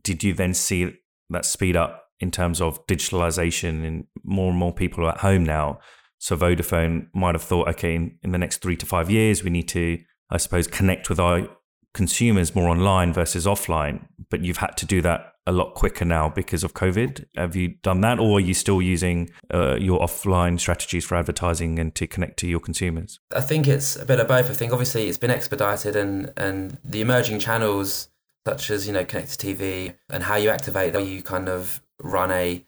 did 0.02 0.24
you 0.24 0.34
then 0.34 0.54
see 0.54 0.94
that 1.30 1.46
speed 1.46 1.76
up 1.76 2.06
in 2.20 2.32
terms 2.32 2.62
of 2.62 2.86
digitalization 2.88 3.86
and 3.86 4.06
more 4.24 4.50
and 4.50 4.58
more 4.58 4.74
people 4.74 5.06
are 5.06 5.12
at 5.12 5.20
home 5.20 5.44
now? 5.44 5.80
So 6.18 6.36
Vodafone 6.36 7.08
might 7.14 7.36
have 7.36 7.44
thought, 7.44 7.68
okay, 7.70 7.96
in, 7.96 8.18
in 8.24 8.32
the 8.32 8.38
next 8.38 8.62
three 8.62 8.78
to 8.78 8.86
five 8.86 9.10
years, 9.10 9.44
we 9.44 9.50
need 9.50 9.68
to, 9.70 10.00
I 10.30 10.38
suppose, 10.38 10.68
connect 10.68 11.10
with 11.10 11.20
our 11.20 11.48
consumers 11.94 12.56
more 12.56 12.70
online 12.70 13.14
versus 13.14 13.46
offline. 13.46 14.08
But 14.30 14.42
you've 14.42 14.58
had 14.58 14.78
to 14.78 14.86
do 14.86 15.02
that 15.02 15.34
a 15.48 15.52
lot 15.52 15.76
quicker 15.76 16.06
now 16.06 16.30
because 16.30 16.64
of 16.64 16.74
COVID. 16.74 17.26
Have 17.36 17.56
you 17.56 17.76
done 17.84 18.02
that, 18.02 18.20
or 18.20 18.38
are 18.38 18.42
you 18.42 18.54
still 18.54 18.82
using 18.82 19.30
uh, 19.54 19.76
your 19.76 20.00
offline 20.00 20.60
strategies 20.60 21.06
for 21.06 21.16
advertising 21.16 21.78
and 21.80 21.94
to 21.96 22.08
connect 22.08 22.38
to 22.40 22.48
your 22.48 22.60
consumers? 22.60 23.20
I 23.36 23.42
think 23.42 23.68
it's 23.68 23.96
a 23.96 24.06
bit 24.06 24.20
of 24.20 24.28
both. 24.28 24.50
I 24.50 24.54
think 24.54 24.72
obviously 24.72 25.08
it's 25.08 25.18
been 25.18 25.32
expedited, 25.32 25.96
and 25.96 26.34
and 26.38 26.78
the 26.84 27.02
emerging 27.02 27.40
channels 27.40 28.10
such 28.48 28.70
as 28.70 28.88
you 28.88 28.94
know 28.94 29.06
connected 29.06 29.40
TV 29.40 29.96
and 30.10 30.24
how 30.24 30.36
you 30.36 30.50
activate 30.50 30.94
that 30.94 31.06
you 31.06 31.22
kind 31.22 31.50
of 31.50 31.82
run 32.02 32.32
a 32.32 32.66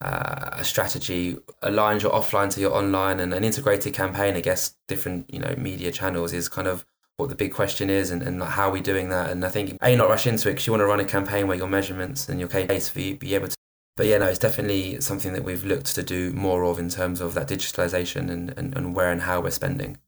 uh, 0.00 0.50
a 0.52 0.64
strategy 0.64 1.38
aligns 1.62 2.02
your 2.02 2.12
offline 2.12 2.52
to 2.52 2.60
your 2.60 2.74
online 2.74 3.20
and 3.20 3.32
an 3.32 3.44
integrated 3.44 3.94
campaign. 3.94 4.34
I 4.36 4.40
guess 4.40 4.74
different 4.88 5.32
you 5.32 5.38
know 5.38 5.54
media 5.56 5.90
channels 5.92 6.32
is 6.32 6.48
kind 6.48 6.68
of 6.68 6.84
what 7.16 7.28
the 7.28 7.34
big 7.34 7.54
question 7.54 7.90
is 7.90 8.10
and, 8.10 8.22
and 8.22 8.42
how 8.42 8.68
are 8.68 8.72
we 8.72 8.80
doing 8.80 9.08
that. 9.08 9.30
And 9.30 9.44
I 9.44 9.48
think 9.48 9.78
a 9.82 9.96
not 9.96 10.08
rush 10.08 10.26
into 10.26 10.48
it 10.48 10.52
because 10.52 10.66
you 10.66 10.72
want 10.72 10.80
to 10.80 10.86
run 10.86 11.00
a 11.00 11.04
campaign 11.04 11.46
where 11.46 11.56
your 11.56 11.68
measurements 11.68 12.28
and 12.28 12.40
your 12.40 12.48
case 12.48 12.88
for 12.88 13.00
you 13.00 13.16
be 13.16 13.34
able 13.34 13.48
to. 13.48 13.56
But 13.96 14.06
yeah, 14.06 14.18
no, 14.18 14.26
it's 14.26 14.40
definitely 14.40 15.00
something 15.00 15.32
that 15.34 15.44
we've 15.44 15.64
looked 15.64 15.94
to 15.94 16.02
do 16.02 16.32
more 16.32 16.64
of 16.64 16.80
in 16.80 16.88
terms 16.88 17.20
of 17.20 17.34
that 17.34 17.48
digitalization 17.48 18.28
and, 18.28 18.52
and, 18.58 18.76
and 18.76 18.94
where 18.94 19.12
and 19.12 19.22
how 19.22 19.40
we're 19.40 19.50
spending. 19.50 19.98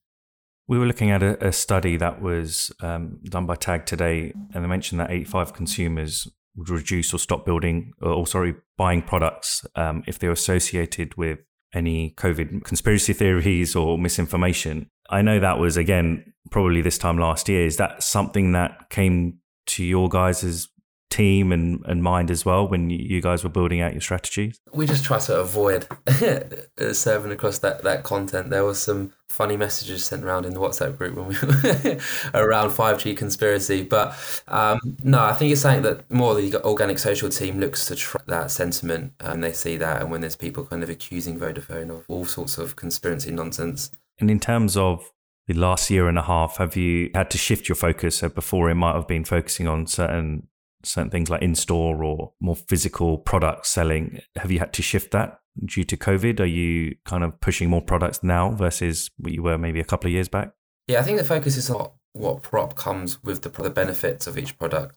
We 0.68 0.78
were 0.78 0.86
looking 0.86 1.10
at 1.10 1.22
a, 1.22 1.48
a 1.48 1.52
study 1.52 1.96
that 1.96 2.20
was 2.20 2.72
um, 2.80 3.20
done 3.24 3.46
by 3.46 3.54
Tag 3.54 3.86
today, 3.86 4.32
and 4.52 4.64
they 4.64 4.68
mentioned 4.68 5.00
that 5.00 5.10
85 5.10 5.52
consumers 5.52 6.28
would 6.56 6.70
reduce 6.70 7.12
or 7.14 7.18
stop 7.18 7.44
building, 7.44 7.92
or 8.00 8.26
sorry, 8.26 8.54
buying 8.76 9.02
products 9.02 9.64
um, 9.76 10.02
if 10.06 10.18
they 10.18 10.26
were 10.26 10.32
associated 10.32 11.16
with 11.16 11.38
any 11.74 12.14
COVID 12.16 12.64
conspiracy 12.64 13.12
theories 13.12 13.76
or 13.76 13.98
misinformation. 13.98 14.90
I 15.10 15.22
know 15.22 15.38
that 15.38 15.58
was 15.58 15.76
again 15.76 16.32
probably 16.50 16.80
this 16.80 16.98
time 16.98 17.18
last 17.18 17.48
year. 17.48 17.66
Is 17.66 17.76
that 17.76 18.02
something 18.02 18.52
that 18.52 18.90
came 18.90 19.38
to 19.66 19.84
your 19.84 20.08
guys' 20.08 20.68
team 21.10 21.52
and, 21.52 21.84
and 21.86 22.02
mind 22.02 22.30
as 22.30 22.44
well 22.44 22.66
when 22.66 22.90
you 22.90 23.20
guys 23.22 23.44
were 23.44 23.50
building 23.50 23.80
out 23.80 23.92
your 23.92 24.00
strategies? 24.00 24.60
We 24.72 24.86
just 24.86 25.04
try 25.04 25.18
to 25.20 25.40
avoid 25.40 25.86
serving 26.92 27.32
across 27.32 27.58
that, 27.60 27.82
that 27.82 28.02
content. 28.02 28.50
There 28.50 28.64
was 28.64 28.78
some 28.78 29.12
funny 29.28 29.56
messages 29.56 30.04
sent 30.04 30.24
around 30.24 30.46
in 30.46 30.54
the 30.54 30.60
WhatsApp 30.60 30.96
group 30.96 31.14
when 31.14 31.28
we 31.28 31.34
around 32.34 32.70
5G 32.70 33.16
conspiracy. 33.16 33.82
But 33.82 34.16
um, 34.48 34.78
no, 35.02 35.22
I 35.22 35.32
think 35.32 35.52
it's 35.52 35.60
something 35.60 35.82
that 35.82 36.10
more 36.10 36.34
the 36.34 36.62
organic 36.64 36.98
social 36.98 37.28
team 37.28 37.60
looks 37.60 37.86
to 37.86 37.96
track 37.96 38.26
that 38.26 38.50
sentiment 38.50 39.12
and 39.20 39.42
they 39.42 39.52
see 39.52 39.76
that. 39.76 40.02
And 40.02 40.10
when 40.10 40.20
there's 40.20 40.36
people 40.36 40.64
kind 40.64 40.82
of 40.82 40.90
accusing 40.90 41.38
Vodafone 41.38 41.90
of 41.90 42.04
all 42.08 42.24
sorts 42.24 42.58
of 42.58 42.76
conspiracy 42.76 43.30
nonsense. 43.30 43.90
And 44.18 44.30
in 44.30 44.40
terms 44.40 44.76
of 44.76 45.12
the 45.46 45.54
last 45.54 45.90
year 45.90 46.08
and 46.08 46.18
a 46.18 46.22
half, 46.22 46.56
have 46.56 46.76
you 46.76 47.10
had 47.14 47.30
to 47.30 47.38
shift 47.38 47.68
your 47.68 47.76
focus? 47.76 48.16
So 48.16 48.28
before 48.28 48.68
it 48.70 48.74
might 48.74 48.94
have 48.94 49.06
been 49.06 49.24
focusing 49.24 49.68
on 49.68 49.86
certain 49.86 50.48
certain 50.86 51.10
things 51.10 51.30
like 51.30 51.42
in 51.42 51.54
store 51.54 52.02
or 52.04 52.32
more 52.40 52.56
physical 52.56 53.18
product 53.18 53.66
selling. 53.66 54.20
Have 54.36 54.50
you 54.50 54.58
had 54.58 54.72
to 54.74 54.82
shift 54.82 55.10
that 55.12 55.40
due 55.64 55.84
to 55.84 55.96
COVID? 55.96 56.40
Are 56.40 56.46
you 56.46 56.96
kind 57.04 57.24
of 57.24 57.40
pushing 57.40 57.70
more 57.70 57.82
products 57.82 58.22
now 58.22 58.50
versus 58.50 59.10
what 59.18 59.32
you 59.32 59.42
were 59.42 59.58
maybe 59.58 59.80
a 59.80 59.84
couple 59.84 60.08
of 60.08 60.12
years 60.12 60.28
back? 60.28 60.52
Yeah, 60.86 61.00
I 61.00 61.02
think 61.02 61.18
the 61.18 61.24
focus 61.24 61.56
is 61.56 61.68
on 61.70 61.90
what 62.12 62.42
prop 62.42 62.76
comes 62.76 63.22
with 63.22 63.42
the, 63.42 63.50
the 63.62 63.70
benefits 63.70 64.26
of 64.26 64.38
each 64.38 64.58
product. 64.58 64.96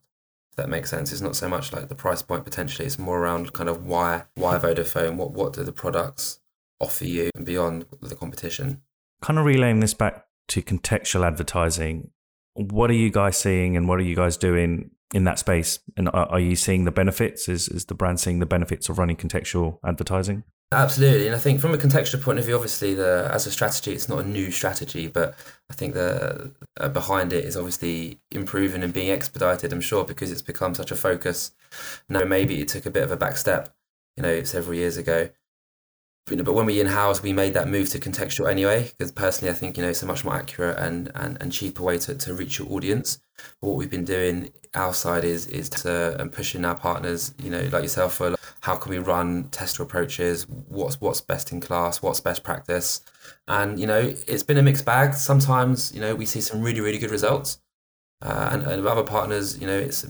If 0.52 0.58
that 0.58 0.70
makes 0.70 0.90
sense. 0.90 1.12
It's 1.12 1.22
not 1.22 1.36
so 1.36 1.48
much 1.50 1.74
like 1.74 1.90
the 1.90 1.96
price 1.96 2.22
point 2.22 2.46
potentially. 2.46 2.86
It's 2.86 3.00
more 3.00 3.20
around 3.20 3.54
kind 3.54 3.70
of 3.70 3.86
why 3.86 4.24
why 4.36 4.58
Vodafone. 4.58 5.16
What 5.16 5.32
what 5.32 5.54
do 5.54 5.64
the 5.64 5.72
products 5.72 6.40
offer 6.80 7.06
you 7.06 7.30
and 7.36 7.46
beyond 7.46 7.86
the 8.02 8.16
competition? 8.16 8.82
Kind 9.22 9.38
of 9.38 9.46
relaying 9.46 9.80
this 9.80 9.94
back 9.94 10.26
to 10.50 10.62
contextual 10.62 11.26
advertising. 11.26 12.12
What 12.54 12.90
are 12.90 12.96
you 12.96 13.10
guys 13.10 13.38
seeing, 13.38 13.78
and 13.78 13.88
what 13.88 14.00
are 14.00 14.04
you 14.04 14.16
guys 14.16 14.38
doing 14.38 14.92
in 15.14 15.24
that 15.24 15.40
space? 15.40 15.80
And 15.98 16.10
are, 16.10 16.28
are 16.28 16.40
you 16.40 16.56
seeing 16.56 16.86
the 16.86 16.92
benefits? 16.92 17.48
Is 17.48 17.68
is 17.68 17.86
the 17.86 17.96
brand 17.96 18.20
seeing 18.20 18.40
the 18.40 18.46
benefits 18.46 18.90
of 18.90 18.98
running 18.98 19.16
contextual 19.16 19.80
advertising? 19.84 20.44
Absolutely, 20.72 21.26
and 21.26 21.36
I 21.36 21.40
think 21.40 21.62
from 21.62 21.74
a 21.74 21.78
contextual 21.78 22.22
point 22.22 22.38
of 22.38 22.46
view, 22.46 22.54
obviously, 22.54 22.94
the 22.94 23.28
as 23.34 23.48
a 23.48 23.52
strategy, 23.52 23.92
it's 23.92 24.08
not 24.08 24.20
a 24.20 24.28
new 24.28 24.52
strategy, 24.52 25.08
but 25.08 25.36
I 25.72 25.74
think 25.74 25.96
the 25.96 26.52
uh, 26.80 26.90
behind 26.90 27.34
it 27.34 27.44
is 27.44 27.58
obviously 27.58 28.20
improving 28.30 28.84
and 28.84 28.94
being 28.94 29.10
expedited. 29.10 29.74
I'm 29.74 29.82
sure 29.82 30.06
because 30.06 30.32
it's 30.32 30.44
become 30.44 30.76
such 30.76 30.92
a 30.92 30.96
focus. 30.96 31.54
Now, 32.08 32.24
maybe 32.24 32.62
it 32.62 32.68
took 32.68 32.86
a 32.86 32.92
bit 32.92 33.04
of 33.04 33.12
a 33.12 33.18
back 33.18 33.38
step, 33.38 33.74
you 34.16 34.22
know, 34.22 34.44
several 34.44 34.76
years 34.76 34.96
ago. 34.98 35.30
But, 36.30 36.34
you 36.34 36.44
know, 36.44 36.44
but 36.44 36.54
when 36.54 36.68
we 36.68 36.80
in 36.80 36.86
house, 36.86 37.24
we 37.24 37.34
made 37.34 37.56
that 37.56 37.68
move 37.68 37.90
to 37.90 38.00
contextual 38.00 38.52
anyway. 38.52 38.92
Because 38.96 39.12
personally, 39.12 39.50
I 39.52 39.56
think 39.56 39.78
you 39.78 39.84
know 39.84 39.90
it's 39.90 40.04
a 40.04 40.06
much 40.06 40.24
more 40.24 40.36
accurate 40.36 40.78
and 40.78 41.12
and, 41.16 41.42
and 41.42 41.52
cheaper 41.52 41.82
way 41.82 41.98
to, 41.98 42.14
to 42.14 42.34
reach 42.36 42.60
your 42.60 42.72
audience. 42.72 43.20
But 43.60 43.70
what 43.70 43.78
we've 43.78 43.90
been 43.90 44.06
doing 44.06 44.52
our 44.76 44.94
side 44.94 45.24
is 45.24 45.48
is 45.48 45.70
to 45.70 46.22
and 46.22 46.32
pushing 46.32 46.66
our 46.66 46.76
partners, 46.76 47.34
you 47.42 47.50
know, 47.50 47.68
like 47.72 47.82
yourself, 47.82 48.14
for 48.14 48.36
how 48.62 48.76
can 48.76 48.92
we 48.92 49.00
run 49.00 49.46
tester 49.50 49.82
approaches, 49.82 50.48
what's 50.48 51.02
what's 51.02 51.20
best 51.20 51.52
in 51.52 51.62
class, 51.62 52.04
what's 52.04 52.20
best 52.20 52.44
practice, 52.44 53.02
and 53.48 53.80
you 53.80 53.88
know, 53.88 54.14
it's 54.28 54.44
been 54.44 54.58
a 54.58 54.62
mixed 54.64 54.86
bag. 54.86 55.16
Sometimes, 55.16 55.92
you 55.96 56.00
know, 56.00 56.14
we 56.14 56.28
see 56.28 56.42
some 56.42 56.62
really 56.62 56.82
really 56.82 57.00
good 57.00 57.12
results, 57.12 57.60
uh, 58.22 58.50
and, 58.52 58.62
and 58.62 58.84
with 58.84 58.92
other 58.92 59.04
partners, 59.04 59.60
you 59.60 59.66
know, 59.66 59.80
it's 59.80 60.06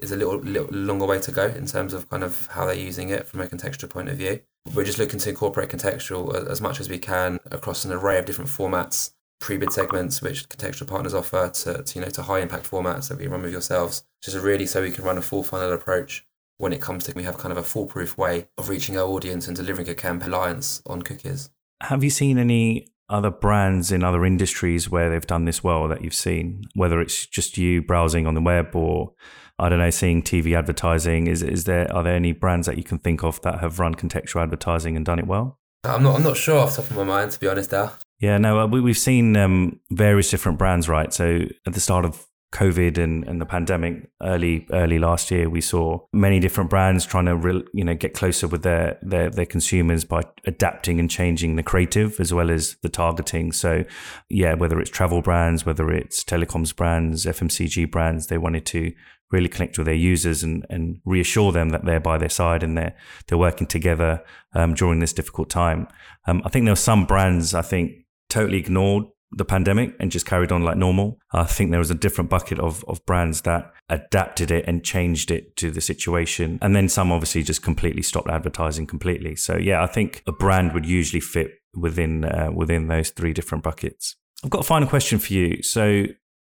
is 0.00 0.12
a 0.12 0.16
little, 0.16 0.38
little 0.38 0.68
longer 0.70 1.04
way 1.04 1.18
to 1.18 1.32
go 1.32 1.46
in 1.46 1.66
terms 1.66 1.92
of 1.92 2.08
kind 2.08 2.22
of 2.22 2.46
how 2.52 2.64
they're 2.64 2.74
using 2.74 3.08
it 3.08 3.26
from 3.26 3.40
a 3.40 3.46
contextual 3.46 3.90
point 3.90 4.08
of 4.08 4.16
view. 4.16 4.40
We're 4.74 4.84
just 4.84 4.98
looking 4.98 5.18
to 5.20 5.30
incorporate 5.30 5.70
contextual 5.70 6.34
uh, 6.34 6.50
as 6.50 6.60
much 6.60 6.80
as 6.80 6.88
we 6.88 6.98
can 6.98 7.38
across 7.50 7.84
an 7.84 7.92
array 7.92 8.18
of 8.18 8.26
different 8.26 8.50
formats 8.50 9.12
pre-bid 9.40 9.72
segments 9.72 10.20
which 10.20 10.48
contextual 10.48 10.86
partners 10.86 11.14
offer 11.14 11.48
to, 11.48 11.82
to, 11.82 11.98
you 11.98 12.04
know 12.04 12.10
to 12.10 12.22
high 12.22 12.40
impact 12.40 12.68
formats 12.68 13.08
that 13.08 13.18
we 13.18 13.26
run 13.28 13.42
with 13.42 13.52
yourselves 13.52 14.04
just 14.20 14.36
really 14.36 14.66
so 14.66 14.82
we 14.82 14.90
can 14.90 15.04
run 15.04 15.16
a 15.16 15.22
full 15.22 15.44
funnel 15.44 15.72
approach 15.72 16.26
when 16.58 16.72
it 16.72 16.80
comes 16.80 17.04
to 17.04 17.12
we 17.14 17.22
have 17.22 17.38
kind 17.38 17.52
of 17.52 17.58
a 17.58 17.62
foolproof 17.62 18.18
way 18.18 18.48
of 18.58 18.68
reaching 18.68 18.98
our 18.98 19.06
audience 19.06 19.46
and 19.46 19.56
delivering 19.56 19.88
a 19.88 19.94
campaign 19.94 20.30
reliance 20.30 20.82
on 20.86 21.02
cookies. 21.02 21.50
Have 21.82 22.02
you 22.02 22.10
seen 22.10 22.36
any 22.36 22.88
other 23.10 23.30
brands 23.30 23.90
in 23.90 24.04
other 24.04 24.24
industries 24.24 24.90
where 24.90 25.08
they've 25.08 25.26
done 25.26 25.44
this 25.44 25.64
well 25.64 25.88
that 25.88 26.02
you've 26.02 26.14
seen 26.14 26.62
whether 26.74 27.00
it's 27.00 27.26
just 27.26 27.56
you 27.56 27.80
browsing 27.80 28.26
on 28.26 28.34
the 28.34 28.40
web 28.40 28.74
or 28.74 29.12
I 29.58 29.68
don't 29.68 29.80
know, 29.80 29.90
seeing 29.90 30.22
TV 30.22 30.56
advertising. 30.56 31.26
Is 31.26 31.42
is 31.42 31.64
there 31.64 31.92
are 31.92 32.04
there 32.04 32.14
any 32.14 32.32
brands 32.32 32.66
that 32.66 32.76
you 32.76 32.84
can 32.84 32.98
think 32.98 33.24
of 33.24 33.40
that 33.42 33.58
have 33.60 33.80
run 33.80 33.94
contextual 33.94 34.42
advertising 34.42 34.96
and 34.96 35.04
done 35.04 35.18
it 35.18 35.26
well? 35.26 35.58
I'm 35.84 36.02
not 36.02 36.16
I'm 36.16 36.22
not 36.22 36.36
sure 36.36 36.58
off 36.58 36.76
the 36.76 36.82
top 36.82 36.90
of 36.92 36.96
my 36.96 37.04
mind 37.04 37.32
to 37.32 37.40
be 37.40 37.48
honest, 37.48 37.72
Al. 37.72 37.96
Yeah, 38.20 38.38
no, 38.38 38.60
uh, 38.60 38.66
we, 38.66 38.80
we've 38.80 38.98
seen 38.98 39.36
um, 39.36 39.80
various 39.90 40.30
different 40.30 40.58
brands, 40.58 40.88
right? 40.88 41.12
So 41.12 41.42
at 41.66 41.72
the 41.72 41.80
start 41.80 42.04
of 42.04 42.26
COVID 42.52 42.96
and, 42.96 43.24
and 43.24 43.40
the 43.40 43.46
pandemic 43.46 44.08
early 44.22 44.66
early 44.72 44.98
last 44.98 45.30
year, 45.30 45.50
we 45.50 45.60
saw 45.60 46.00
many 46.14 46.40
different 46.40 46.70
brands 46.70 47.04
trying 47.04 47.26
to 47.26 47.36
re, 47.36 47.62
you 47.74 47.84
know 47.84 47.94
get 47.94 48.14
closer 48.14 48.48
with 48.48 48.62
their, 48.62 48.98
their 49.02 49.28
their 49.28 49.46
consumers 49.46 50.04
by 50.04 50.22
adapting 50.46 50.98
and 50.98 51.10
changing 51.10 51.56
the 51.56 51.62
creative 51.62 52.18
as 52.20 52.32
well 52.32 52.50
as 52.50 52.76
the 52.82 52.88
targeting. 52.88 53.52
So 53.52 53.84
yeah, 54.30 54.54
whether 54.54 54.80
it's 54.80 54.90
travel 54.90 55.20
brands, 55.20 55.66
whether 55.66 55.90
it's 55.90 56.24
telecoms 56.24 56.74
brands, 56.74 57.26
FMCG 57.26 57.90
brands, 57.90 58.28
they 58.28 58.38
wanted 58.38 58.64
to 58.66 58.92
really 59.30 59.48
connect 59.48 59.76
with 59.76 59.86
their 59.86 59.94
users 59.94 60.42
and, 60.42 60.64
and 60.70 61.00
reassure 61.04 61.52
them 61.52 61.68
that 61.68 61.84
they're 61.84 62.00
by 62.00 62.16
their 62.16 62.30
side 62.30 62.62
and 62.62 62.78
they're 62.78 62.96
they're 63.26 63.36
working 63.36 63.66
together 63.66 64.24
um, 64.54 64.72
during 64.72 65.00
this 65.00 65.12
difficult 65.12 65.50
time. 65.50 65.86
Um, 66.26 66.40
I 66.46 66.48
think 66.48 66.64
there 66.64 66.72
were 66.72 66.76
some 66.76 67.04
brands 67.04 67.54
I 67.54 67.62
think 67.62 68.06
totally 68.30 68.58
ignored 68.58 69.04
the 69.30 69.44
pandemic 69.44 69.94
and 70.00 70.10
just 70.10 70.26
carried 70.26 70.52
on 70.52 70.62
like 70.62 70.76
normal. 70.76 71.18
I 71.32 71.44
think 71.44 71.70
there 71.70 71.78
was 71.78 71.90
a 71.90 71.94
different 71.94 72.30
bucket 72.30 72.58
of, 72.58 72.84
of 72.88 73.04
brands 73.04 73.42
that 73.42 73.72
adapted 73.88 74.50
it 74.50 74.64
and 74.66 74.84
changed 74.84 75.30
it 75.30 75.56
to 75.56 75.70
the 75.70 75.80
situation. 75.80 76.58
And 76.62 76.74
then 76.74 76.88
some 76.88 77.12
obviously 77.12 77.42
just 77.42 77.62
completely 77.62 78.02
stopped 78.02 78.30
advertising 78.30 78.86
completely. 78.86 79.36
So 79.36 79.56
yeah, 79.56 79.82
I 79.82 79.86
think 79.86 80.22
a 80.26 80.32
brand 80.32 80.72
would 80.72 80.86
usually 80.86 81.20
fit 81.20 81.52
within 81.74 82.24
uh, 82.24 82.50
within 82.52 82.88
those 82.88 83.10
three 83.10 83.32
different 83.32 83.62
buckets. 83.64 84.16
I've 84.42 84.50
got 84.50 84.60
a 84.60 84.64
final 84.64 84.88
question 84.88 85.18
for 85.18 85.32
you. 85.32 85.62
So 85.62 86.04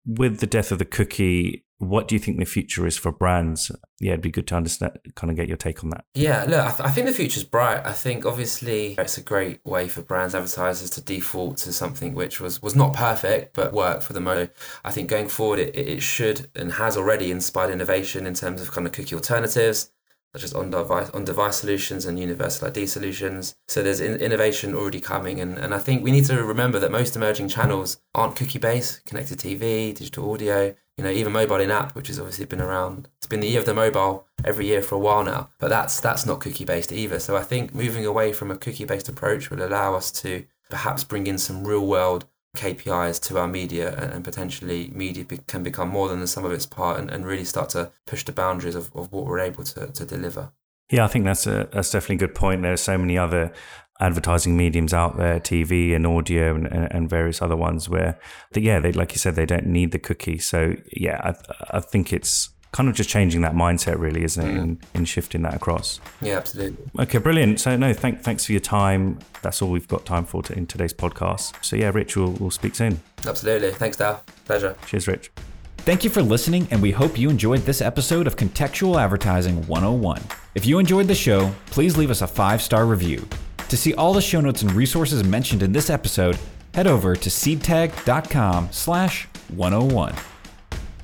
with 0.05 0.39
the 0.39 0.47
death 0.47 0.71
of 0.71 0.79
the 0.79 0.85
cookie, 0.85 1.65
what 1.79 2.09
do 2.09 2.15
you 2.15 2.19
think 2.19 2.37
the 2.37 2.45
future 2.45 2.85
is 2.85 2.97
for 2.97 3.11
brands? 3.11 3.71
Yeah, 3.99 4.11
it'd 4.11 4.21
be 4.21 4.31
good 4.31 4.47
to 4.47 4.55
understand, 4.55 4.97
kind 5.15 5.31
of 5.31 5.37
get 5.37 5.47
your 5.47 5.57
take 5.57 5.81
on 5.83 5.89
that. 5.91 6.03
Yeah, 6.13 6.43
look, 6.43 6.59
I, 6.59 6.71
th- 6.71 6.81
I 6.81 6.91
think 6.91 7.07
the 7.07 7.13
future's 7.13 7.45
bright. 7.45 7.85
I 7.85 7.93
think 7.93 8.25
obviously 8.25 8.95
it's 8.97 9.17
a 9.17 9.21
great 9.21 9.65
way 9.65 9.87
for 9.87 10.01
brands, 10.01 10.35
advertisers 10.35 10.89
to 10.91 11.01
default 11.01 11.57
to 11.57 11.73
something 11.73 12.13
which 12.13 12.41
was, 12.41 12.61
was 12.61 12.75
not 12.75 12.93
perfect, 12.93 13.55
but 13.55 13.71
worked 13.71 14.03
for 14.03 14.11
the 14.11 14.19
most. 14.19 14.51
I 14.83 14.91
think 14.91 15.09
going 15.09 15.29
forward, 15.29 15.59
it, 15.59 15.75
it 15.75 16.01
should 16.01 16.49
and 16.53 16.73
has 16.73 16.97
already 16.97 17.31
inspired 17.31 17.71
innovation 17.71 18.27
in 18.27 18.33
terms 18.33 18.61
of 18.61 18.71
kind 18.71 18.85
of 18.85 18.93
cookie 18.93 19.15
alternatives 19.15 19.91
such 20.33 20.43
as 20.43 20.53
on-device, 20.53 21.09
on-device 21.09 21.55
solutions 21.57 22.05
and 22.05 22.19
universal 22.19 22.67
ID 22.67 22.85
solutions. 22.85 23.55
So 23.67 23.81
there's 23.81 23.99
in- 23.99 24.19
innovation 24.19 24.75
already 24.75 24.99
coming, 24.99 25.39
and, 25.39 25.57
and 25.57 25.73
I 25.73 25.79
think 25.79 26.03
we 26.03 26.11
need 26.11 26.25
to 26.25 26.43
remember 26.43 26.77
that 26.79 26.91
most 26.91 27.15
emerging 27.15 27.47
channels 27.47 27.99
aren't 28.13 28.35
cookie-based, 28.35 29.05
connected 29.05 29.39
TV, 29.39 29.95
digital 29.95 30.31
audio, 30.31 30.75
you 30.99 31.05
know, 31.05 31.11
even 31.11 31.31
mobile 31.31 31.61
in 31.61 31.71
app, 31.71 31.95
which 31.95 32.09
has 32.09 32.19
obviously 32.19 32.43
been 32.43 32.59
around. 32.59 33.07
It's 33.19 33.25
been 33.25 33.39
the 33.39 33.47
year 33.47 33.59
of 33.59 33.65
the 33.65 33.73
mobile 33.73 34.27
every 34.43 34.67
year 34.67 34.81
for 34.81 34.95
a 34.95 34.99
while 34.99 35.23
now, 35.23 35.49
but 35.57 35.69
that's 35.69 36.01
that's 36.01 36.25
not 36.25 36.41
cookie-based 36.41 36.91
either. 36.91 37.19
So 37.19 37.37
I 37.37 37.43
think 37.43 37.73
moving 37.73 38.05
away 38.05 38.33
from 38.33 38.51
a 38.51 38.57
cookie-based 38.57 39.07
approach 39.07 39.49
will 39.49 39.65
allow 39.65 39.95
us 39.95 40.11
to 40.23 40.43
perhaps 40.69 41.05
bring 41.05 41.25
in 41.25 41.37
some 41.37 41.65
real-world 41.65 42.25
KPIs 42.57 43.21
to 43.29 43.39
our 43.39 43.47
media 43.47 43.95
and, 43.95 44.25
potentially 44.25 44.91
media 44.93 45.23
be, 45.23 45.37
can 45.47 45.63
become 45.63 45.87
more 45.87 46.09
than 46.09 46.19
the 46.19 46.27
sum 46.27 46.43
of 46.43 46.51
its 46.51 46.65
part 46.65 46.99
and, 46.99 47.09
and 47.09 47.25
really 47.25 47.45
start 47.45 47.69
to 47.69 47.91
push 48.05 48.25
the 48.25 48.33
boundaries 48.33 48.75
of, 48.75 48.93
of 48.93 49.09
what 49.13 49.25
we're 49.25 49.39
able 49.39 49.63
to, 49.63 49.87
to 49.87 50.05
deliver. 50.05 50.51
Yeah, 50.91 51.05
I 51.05 51.07
think 51.07 51.23
that's 51.23 51.47
a 51.47 51.69
that's 51.71 51.91
definitely 51.91 52.15
a 52.17 52.27
good 52.27 52.35
point. 52.35 52.61
There 52.61 52.73
are 52.73 52.77
so 52.77 52.97
many 52.97 53.17
other 53.17 53.53
advertising 53.99 54.55
mediums 54.55 54.93
out 54.93 55.17
there, 55.17 55.39
TV 55.39 55.95
and 55.95 56.07
audio 56.07 56.55
and, 56.55 56.67
and 56.67 57.09
various 57.09 57.41
other 57.41 57.55
ones 57.55 57.89
where, 57.89 58.17
yeah, 58.55 58.79
they 58.79 58.91
like 58.91 59.11
you 59.11 59.17
said, 59.17 59.35
they 59.35 59.45
don't 59.45 59.67
need 59.67 59.91
the 59.91 59.99
cookie. 59.99 60.37
So 60.37 60.75
yeah, 60.91 61.19
I, 61.23 61.77
I 61.77 61.79
think 61.79 62.13
it's 62.13 62.49
kind 62.71 62.87
of 62.87 62.95
just 62.95 63.09
changing 63.09 63.41
that 63.41 63.53
mindset, 63.53 63.97
really, 63.99 64.23
isn't 64.23 64.45
it, 64.45 64.53
mm. 64.53 64.61
in, 64.61 64.79
in 64.93 65.05
shifting 65.05 65.41
that 65.41 65.55
across? 65.55 65.99
Yeah, 66.21 66.37
absolutely. 66.37 66.85
Okay, 66.99 67.17
brilliant. 67.17 67.59
So, 67.59 67.75
no, 67.75 67.93
thank, 67.93 68.21
thanks 68.21 68.45
for 68.45 68.51
your 68.51 68.61
time. 68.61 69.19
That's 69.41 69.61
all 69.61 69.71
we've 69.71 69.87
got 69.87 70.05
time 70.05 70.25
for 70.25 70.43
to, 70.43 70.53
in 70.53 70.67
today's 70.67 70.93
podcast. 70.93 71.63
So, 71.63 71.75
yeah, 71.75 71.91
Rich, 71.93 72.15
we'll, 72.15 72.31
we'll 72.33 72.51
speak 72.51 72.75
soon. 72.75 73.01
Absolutely. 73.25 73.71
Thanks, 73.71 73.97
Dal. 73.97 74.23
Pleasure. 74.45 74.75
Cheers, 74.85 75.07
Rich. 75.07 75.31
Thank 75.79 76.03
you 76.03 76.09
for 76.09 76.21
listening, 76.21 76.67
and 76.71 76.81
we 76.81 76.91
hope 76.91 77.17
you 77.17 77.29
enjoyed 77.29 77.61
this 77.61 77.81
episode 77.81 78.27
of 78.27 78.35
Contextual 78.35 79.01
Advertising 79.01 79.65
101. 79.65 80.21
If 80.53 80.65
you 80.65 80.77
enjoyed 80.77 81.07
the 81.07 81.15
show, 81.15 81.51
please 81.67 81.97
leave 81.97 82.11
us 82.11 82.21
a 82.21 82.27
five 82.27 82.61
star 82.61 82.85
review. 82.85 83.27
To 83.69 83.77
see 83.77 83.93
all 83.93 84.13
the 84.13 84.21
show 84.21 84.41
notes 84.41 84.63
and 84.63 84.71
resources 84.73 85.23
mentioned 85.23 85.61
in 85.61 85.71
this 85.71 85.91
episode, 85.91 86.39
head 86.73 86.87
over 86.87 87.15
to 87.15 87.29
seedtag.com 87.29 88.69
slash 88.71 89.27
101. 89.49 90.15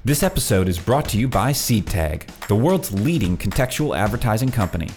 This 0.04 0.24
episode 0.24 0.68
is 0.68 0.80
brought 0.80 1.08
to 1.10 1.18
you 1.18 1.28
by 1.28 1.52
SeedTag, 1.52 2.26
the 2.48 2.56
world's 2.56 2.92
leading 2.92 3.38
contextual 3.38 3.96
advertising 3.96 4.52
company. 4.52 4.90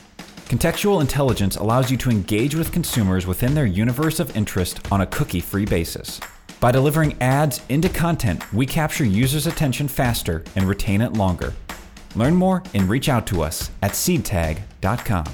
Contextual 0.49 1.03
intelligence 1.03 1.57
allows 1.57 1.91
you 1.91 1.99
to 1.99 2.11
engage 2.11 2.55
with 2.55 2.73
consumers 2.73 3.27
within 3.27 3.55
their 3.55 3.67
universe 3.67 4.19
of 4.19 4.35
interest 4.35 4.91
on 4.91 5.03
a 5.03 5.07
cookie 5.07 5.41
free 5.41 5.67
basis. 5.67 6.21
By 6.61 6.73
delivering 6.73 7.21
ads 7.21 7.61
into 7.69 7.91
content, 7.91 8.51
we 8.51 8.65
capture 8.65 9.05
users' 9.05 9.47
attention 9.47 9.89
faster 9.89 10.43
and 10.57 10.67
retain 10.67 11.03
it 11.03 11.13
longer. 11.13 11.53
Learn 12.17 12.35
more 12.35 12.63
and 12.73 12.89
reach 12.89 13.11
out 13.11 13.27
to 13.27 13.43
us 13.43 13.71
at 13.83 13.93
seedtag.com. 13.93 15.27